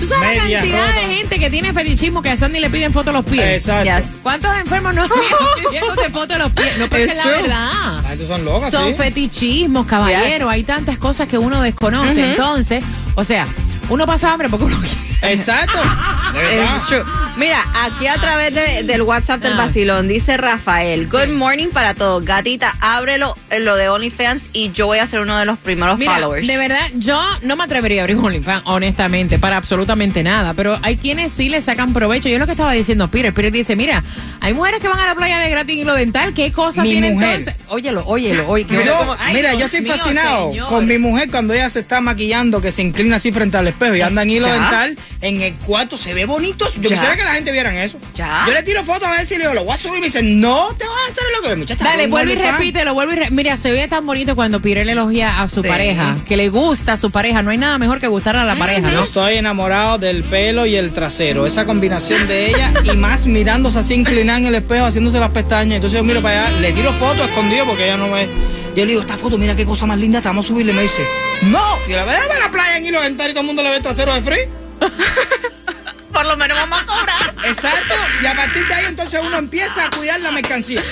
¿Tú 0.00 0.06
sabes 0.06 0.36
la 0.36 0.42
Media 0.44 0.58
cantidad 0.60 0.86
rota. 0.88 1.00
de 1.08 1.14
gente 1.14 1.38
que 1.38 1.50
tiene 1.50 1.72
fetichismo 1.72 2.22
que 2.22 2.30
a 2.30 2.36
Sandy 2.36 2.60
le 2.60 2.70
piden 2.70 2.92
fotos 2.92 3.06
de 3.06 3.12
los 3.12 3.24
pies? 3.24 3.44
Exacto. 3.66 3.84
Yes. 3.84 4.10
¿Cuántos 4.22 4.56
enfermos 4.56 4.94
no 4.94 5.04
pidiéndote 5.68 6.08
fotos 6.10 6.28
de 6.28 6.38
los 6.38 6.52
pies? 6.52 6.78
No, 6.78 6.88
porque 6.88 7.04
es 7.04 7.16
la 7.16 7.22
true. 7.22 7.32
verdad. 7.42 8.04
Gente 8.08 8.26
son 8.26 8.44
locas, 8.44 8.70
Son 8.70 8.88
¿sí? 8.88 8.94
fetichismos, 8.94 9.86
caballero. 9.86 10.48
Hay 10.48 10.62
tantas 10.64 10.98
cosas 10.98 11.26
que 11.28 11.38
uno 11.38 11.60
desconoce. 11.62 12.30
Entonces, 12.32 12.84
o 13.14 13.24
sea, 13.24 13.46
uno 13.88 14.06
pasa 14.06 14.32
hambre 14.32 14.48
porque 14.48 14.66
uno 14.66 14.76
quiere. 14.80 15.34
Exacto. 15.34 15.78
De 16.32 16.38
verdad. 16.38 16.76
It's 16.76 16.86
true. 16.86 17.04
Mira, 17.38 17.64
aquí 17.84 18.08
a 18.08 18.16
través 18.16 18.52
de- 18.52 18.82
del 18.82 19.02
WhatsApp 19.02 19.40
del 19.40 19.52
Ah. 19.52 19.66
vacilón 19.66 20.08
dice 20.08 20.36
Rafael, 20.36 21.06
good 21.08 21.28
morning 21.28 21.68
para 21.68 21.94
todos. 21.94 22.24
Gatita, 22.24 22.74
ábrelo 22.80 23.36
lo 23.60 23.76
de 23.76 23.88
OnlyFans 23.88 24.42
y 24.52 24.72
yo 24.72 24.86
voy 24.86 24.98
a 24.98 25.06
ser 25.06 25.20
uno 25.20 25.38
de 25.38 25.44
los 25.44 25.56
primeros 25.56 25.98
Mira, 26.00 26.14
followers. 26.14 26.48
de 26.48 26.56
verdad, 26.56 26.80
yo 26.96 27.20
no 27.42 27.54
me 27.54 27.62
atrevería 27.62 28.00
a 28.00 28.02
abrir 28.04 28.16
un 28.16 28.24
OnlyFans, 28.24 28.62
honestamente, 28.66 29.38
para 29.38 29.56
absolutamente 29.56 30.24
nada. 30.24 30.52
Pero 30.54 30.80
hay 30.82 30.96
quienes 30.96 31.30
sí 31.30 31.48
le 31.48 31.62
sacan 31.62 31.92
provecho. 31.92 32.28
Yo 32.28 32.34
es 32.34 32.40
lo 32.40 32.46
que 32.46 32.52
estaba 32.52 32.72
diciendo 32.72 33.06
Peter. 33.06 33.32
Peter 33.32 33.52
dice, 33.52 33.76
mira, 33.76 34.02
hay 34.40 34.52
mujeres 34.52 34.80
que 34.80 34.88
van 34.88 34.98
a 34.98 35.06
la 35.06 35.14
playa 35.14 35.38
de 35.38 35.48
gratis 35.50 35.80
en 35.80 35.86
lo 35.86 35.94
dental. 35.94 36.34
¿Qué 36.34 36.50
cosas 36.50 36.82
Mi 36.82 36.90
tienen 36.90 37.14
mujer. 37.14 37.38
entonces? 37.40 37.62
Óyelo, 37.68 38.02
óyelo, 38.04 38.44
oye. 38.48 38.66
Yo, 38.84 38.98
como- 38.98 39.16
ay, 39.16 39.34
mira, 39.34 39.50
Dios 39.50 39.60
yo 39.60 39.66
estoy 39.66 39.82
mío, 39.82 39.92
fascinado 39.96 40.50
señor. 40.50 40.68
con 40.68 40.86
mi 40.88 40.98
mujer 40.98 41.30
cuando 41.30 41.54
ella 41.54 41.70
se 41.70 41.78
está 41.78 42.00
maquillando, 42.00 42.60
que 42.60 42.72
se 42.72 42.82
inclina 42.82 43.16
así 43.16 43.30
frente 43.30 43.56
al 43.58 43.68
espejo 43.68 43.94
y 43.94 44.00
anda 44.00 44.22
en 44.22 44.30
hilo 44.30 44.48
Ya. 44.48 44.54
dental. 44.54 44.98
En 45.20 45.40
el 45.40 45.54
cuarto 45.54 45.96
se 45.96 46.14
ve 46.14 46.24
bonito. 46.24 46.66
Yo 46.80 46.90
Ya. 46.90 46.96
quisiera 46.96 47.16
que 47.16 47.27
la 47.28 47.34
gente 47.34 47.52
vieran 47.52 47.74
eso. 47.76 47.98
Ya. 48.14 48.44
Yo 48.46 48.52
le 48.54 48.62
tiro 48.62 48.82
fotos 48.84 49.08
a 49.08 49.12
ver 49.12 49.26
si 49.26 49.34
le 49.34 49.40
digo, 49.40 49.54
lo 49.54 49.64
voy 49.64 49.74
a 49.74 49.76
subir 49.76 49.98
y 49.98 50.00
me 50.00 50.06
dicen, 50.06 50.40
no 50.40 50.68
te 50.78 50.84
vas 50.86 50.96
a 51.08 51.12
hacer 51.12 51.24
lo 51.36 51.48
que 51.48 51.56
muchacha. 51.56 51.84
Dale, 51.84 52.06
vuelve 52.08 52.32
y 52.32 52.36
repítelo, 52.36 52.94
vuelve 52.94 53.12
y 53.14 53.16
re- 53.16 53.30
Mira, 53.30 53.56
se 53.56 53.70
ve 53.70 53.86
tan 53.88 54.04
bonito 54.06 54.34
cuando 54.34 54.60
le 54.84 54.92
elogia 54.92 55.40
a 55.42 55.48
su 55.48 55.62
Sí. 55.62 55.68
pareja, 55.68 56.16
que 56.26 56.36
le 56.36 56.48
gusta 56.48 56.94
a 56.94 56.96
su 56.96 57.10
pareja. 57.10 57.42
No 57.42 57.50
hay 57.50 57.58
nada 57.58 57.78
mejor 57.78 58.00
que 58.00 58.06
gustarle 58.08 58.40
a 58.40 58.44
la 58.44 58.56
pareja, 58.56 58.90
Yo 58.90 58.98
¿no? 58.98 59.04
estoy 59.04 59.34
enamorado 59.36 59.98
del 59.98 60.24
pelo 60.24 60.66
y 60.66 60.76
el 60.76 60.92
trasero, 60.92 61.46
esa 61.46 61.64
combinación 61.66 62.26
de 62.28 62.48
ella 62.50 62.72
y 62.84 62.96
más 62.96 63.26
mirándose 63.26 63.78
así 63.78 63.94
inclinada 63.94 64.38
en 64.38 64.46
el 64.46 64.54
espejo, 64.56 64.86
haciéndose 64.86 65.18
las 65.20 65.30
pestañas. 65.30 65.76
Entonces 65.76 65.98
yo 65.98 66.04
miro 66.04 66.22
para 66.22 66.46
allá, 66.46 66.58
le 66.60 66.72
tiro 66.72 66.92
fotos 66.94 67.26
escondido 67.26 67.64
porque 67.66 67.84
ella 67.84 67.96
no 67.96 68.10
ve. 68.10 68.28
Yo 68.76 68.84
le 68.84 68.90
digo, 68.92 69.00
esta 69.00 69.16
foto, 69.16 69.36
mira 69.38 69.56
qué 69.56 69.64
cosa 69.64 69.86
más 69.86 69.98
linda, 69.98 70.20
vamos 70.22 70.44
a 70.46 70.48
subirle. 70.48 70.72
Y 70.72 70.74
me 70.76 70.82
dice, 70.82 71.02
no. 71.50 71.64
Y 71.88 71.92
la 71.92 72.04
verdad, 72.04 72.30
a 72.30 72.38
la 72.38 72.50
playa 72.50 72.76
en 72.78 72.86
hilo 72.86 73.00
dental 73.00 73.28
y 73.30 73.32
todo 73.32 73.40
el 73.40 73.46
mundo 73.46 73.62
le 73.62 73.70
ve 73.70 73.76
el 73.76 73.82
trasero 73.82 74.14
de 74.14 74.22
free. 74.22 74.38
Por 76.12 76.26
lo 76.26 76.36
menos 76.36 76.58
vamos 76.58 76.80
a 76.80 76.86
cobrar. 76.86 77.34
Exacto. 77.46 77.94
Y 78.22 78.26
a 78.26 78.34
partir 78.34 78.66
de 78.66 78.74
ahí 78.74 78.84
entonces 78.88 79.20
uno 79.24 79.38
empieza 79.38 79.86
a 79.86 79.90
cuidar 79.90 80.20
la 80.20 80.30
mercancía. 80.30 80.82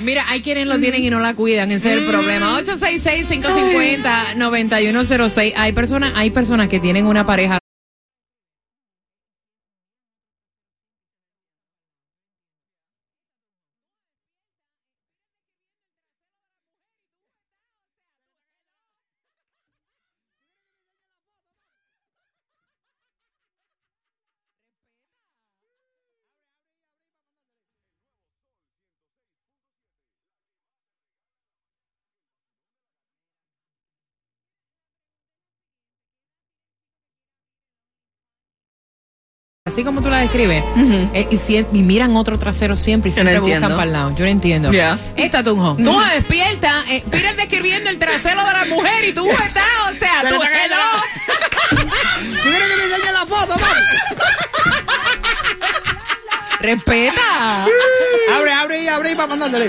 Mira, 0.00 0.24
hay 0.28 0.42
quienes 0.42 0.66
lo 0.66 0.78
tienen 0.78 1.04
y 1.04 1.10
no 1.10 1.20
la 1.20 1.34
cuidan, 1.34 1.70
ese 1.70 1.92
es 1.92 1.98
el 1.98 2.06
problema. 2.06 2.58
866-550-9106. 2.62 5.52
Hay 5.56 5.72
personas, 5.72 6.12
hay 6.16 6.30
personas 6.30 6.68
que 6.68 6.80
tienen 6.80 7.04
una 7.06 7.26
pareja 7.26 7.58
así 39.72 39.84
como 39.84 40.02
tú 40.02 40.10
la 40.10 40.18
describes, 40.18 40.62
eh, 41.14 41.26
y, 41.30 41.36
si- 41.38 41.56
y 41.72 41.82
miran 41.82 42.14
otro 42.16 42.38
trasero 42.38 42.76
siempre 42.76 43.08
y 43.10 43.12
no 43.12 43.14
siempre 43.14 43.38
buscan 43.40 43.70
para 43.70 43.82
el 43.84 43.92
lado. 43.92 44.10
Yo 44.16 44.24
no 44.24 44.30
entiendo. 44.30 44.72
Ya. 44.72 44.98
Esta 45.16 45.42
Tunjo. 45.42 45.74
Tunjo 45.76 46.00
despierta, 46.04 46.82
eh, 46.88 47.02
miren 47.12 47.36
describiendo 47.36 47.88
el 47.90 47.98
trasero 47.98 48.44
de 48.44 48.52
la 48.52 48.64
mujer 48.66 49.04
y 49.08 49.12
tú 49.12 49.26
estás, 49.30 49.64
o 49.90 49.98
sea, 49.98 50.20
Se 50.22 50.28
tú 50.28 50.34
está 50.42 50.48
cayendo 50.48 50.76
¿Tú 52.42 52.48
quieres 52.50 52.68
que 52.68 52.76
te 52.76 52.82
enseñe 52.84 53.12
la 53.12 53.26
foto, 53.26 53.54
mami? 53.58 53.80
Respeta. 56.60 57.64
Abre, 58.36 58.52
abre 58.52 58.82
y 58.82 58.88
abre 58.88 59.12
y 59.12 59.14
para 59.16 59.28
mandándole. 59.28 59.64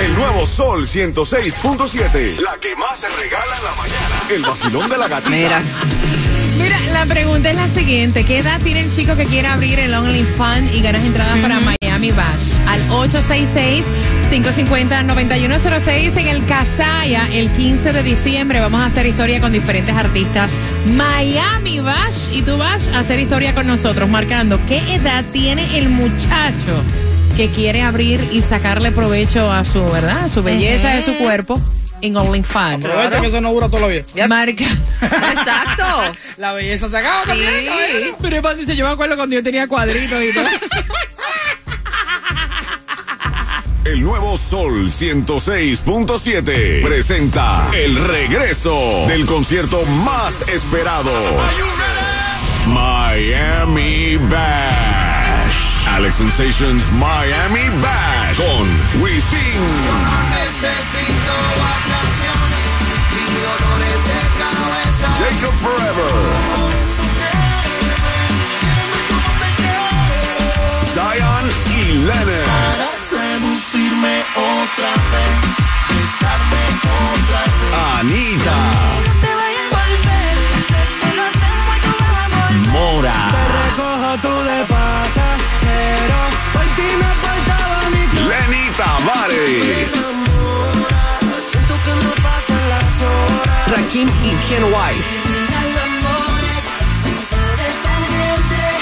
El 0.00 0.14
nuevo 0.16 0.46
Sol 0.46 0.86
106.7. 0.86 2.38
La 2.40 2.56
que 2.60 2.76
más 2.76 3.00
se 3.00 3.08
regala 3.08 3.56
en 3.56 3.64
la 3.64 3.74
mañana. 3.74 4.22
El 4.28 4.42
vacilón 4.42 4.90
de 4.90 4.98
la 4.98 5.08
gatita. 5.08 5.30
Mira. 5.30 5.62
Mira, 6.66 6.80
la 6.92 7.06
pregunta 7.06 7.48
es 7.50 7.56
la 7.56 7.68
siguiente. 7.68 8.24
¿Qué 8.24 8.38
edad 8.38 8.60
tiene 8.60 8.80
el 8.80 8.92
chico 8.92 9.14
que 9.14 9.24
quiere 9.26 9.46
abrir 9.46 9.78
el 9.78 9.94
OnlyFans 9.94 10.74
y 10.74 10.82
ganas 10.82 11.04
entradas 11.04 11.38
para 11.38 11.60
Miami 11.60 12.10
Bash? 12.10 12.50
Al 12.66 12.80
866-550-9106 14.32 16.16
en 16.16 16.26
el 16.26 16.44
Casaya 16.44 17.28
el 17.30 17.48
15 17.50 17.92
de 17.92 18.02
diciembre. 18.02 18.58
Vamos 18.58 18.80
a 18.80 18.86
hacer 18.86 19.06
historia 19.06 19.40
con 19.40 19.52
diferentes 19.52 19.94
artistas. 19.94 20.50
Miami 20.96 21.78
Bash 21.78 22.32
y 22.32 22.42
tú 22.42 22.56
vas 22.56 22.88
a 22.88 22.98
hacer 22.98 23.20
historia 23.20 23.54
con 23.54 23.68
nosotros 23.68 24.10
marcando 24.10 24.58
qué 24.66 24.78
edad 24.96 25.24
tiene 25.32 25.78
el 25.78 25.88
muchacho 25.88 26.82
que 27.36 27.48
quiere 27.48 27.82
abrir 27.82 28.20
y 28.32 28.42
sacarle 28.42 28.90
provecho 28.90 29.52
a 29.52 29.64
su, 29.64 29.84
¿verdad? 29.84 30.24
A 30.24 30.28
su 30.28 30.42
belleza 30.42 30.88
de 30.88 31.02
su 31.02 31.14
cuerpo 31.14 31.60
en 32.06 32.16
OnlyFans. 32.16 32.84
Aprovecha 32.84 33.20
que 33.20 33.26
eso 33.26 33.40
no 33.40 33.52
dura 33.52 33.68
toda 33.68 33.82
la 33.82 33.88
vida. 33.88 34.28
Marca. 34.28 34.64
Exacto. 35.02 36.16
La 36.38 36.52
belleza 36.52 36.88
se 36.88 36.96
acaba 36.96 37.24
también. 37.24 37.50
Sí. 37.50 38.12
Pero 38.20 38.36
Evan 38.36 38.58
dice, 38.58 38.76
yo 38.76 38.86
me 38.86 38.92
acuerdo 38.92 39.16
cuando 39.16 39.36
yo 39.36 39.42
tenía 39.42 39.66
cuadritos 39.68 40.22
y 40.22 40.32
todo. 40.32 40.46
El 43.86 44.02
nuevo 44.02 44.36
Sol 44.36 44.88
106.7 44.90 46.82
presenta 46.82 47.68
el 47.72 47.94
regreso 48.04 48.76
del 49.06 49.24
concierto 49.26 49.80
más 50.04 50.48
esperado. 50.48 51.12
Miami 52.66 54.16
Bash. 54.28 55.54
Alex 55.94 56.16
Sensations 56.16 56.82
Miami 56.94 57.68
Bash 57.80 58.36
con 58.36 59.00
Wisin. 59.00 59.62
Jacob 65.18 65.54
Forever. 65.64 66.12
Zion 70.94 71.48
y 71.78 71.92
Lennon. 71.92 72.86
Anita. 77.98 78.85
Y 94.04 94.48
Ken 94.48 94.64
White. 94.64 95.04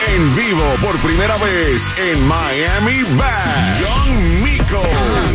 En 0.08 0.36
vivo 0.36 0.74
por 0.82 0.96
primera 0.98 1.36
vez 1.36 1.80
en 1.98 2.26
Miami 2.26 3.02
Bash. 3.16 3.80
Young 3.80 4.42
Miko. 4.42 4.82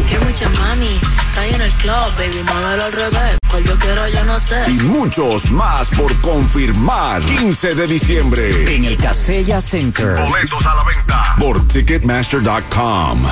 Que 0.10 0.20
mucha 0.20 0.50
mami, 0.50 1.00
está 1.30 1.42
ahí 1.42 1.54
en 1.54 1.62
el 1.62 1.72
club, 1.72 2.18
baby, 2.18 2.44
muévelo 2.44 2.84
al 2.84 2.92
revés. 2.92 3.38
Cual 3.50 3.64
yo 3.64 3.76
quiero, 3.80 4.08
yo 4.10 4.24
no 4.26 4.40
sé. 4.42 4.70
Y 4.70 4.80
muchos 4.80 5.50
más 5.52 5.88
por 5.92 6.14
confirmar. 6.20 7.22
15 7.22 7.76
de 7.76 7.88
diciembre. 7.88 8.76
En 8.76 8.84
el 8.84 8.98
Casella 8.98 9.62
Center. 9.62 10.20
Boletos 10.20 10.66
a 10.66 10.76
la 10.76 10.84
venta 10.84 11.36
por 11.40 11.66
Ticketmaster.com. 11.68 13.30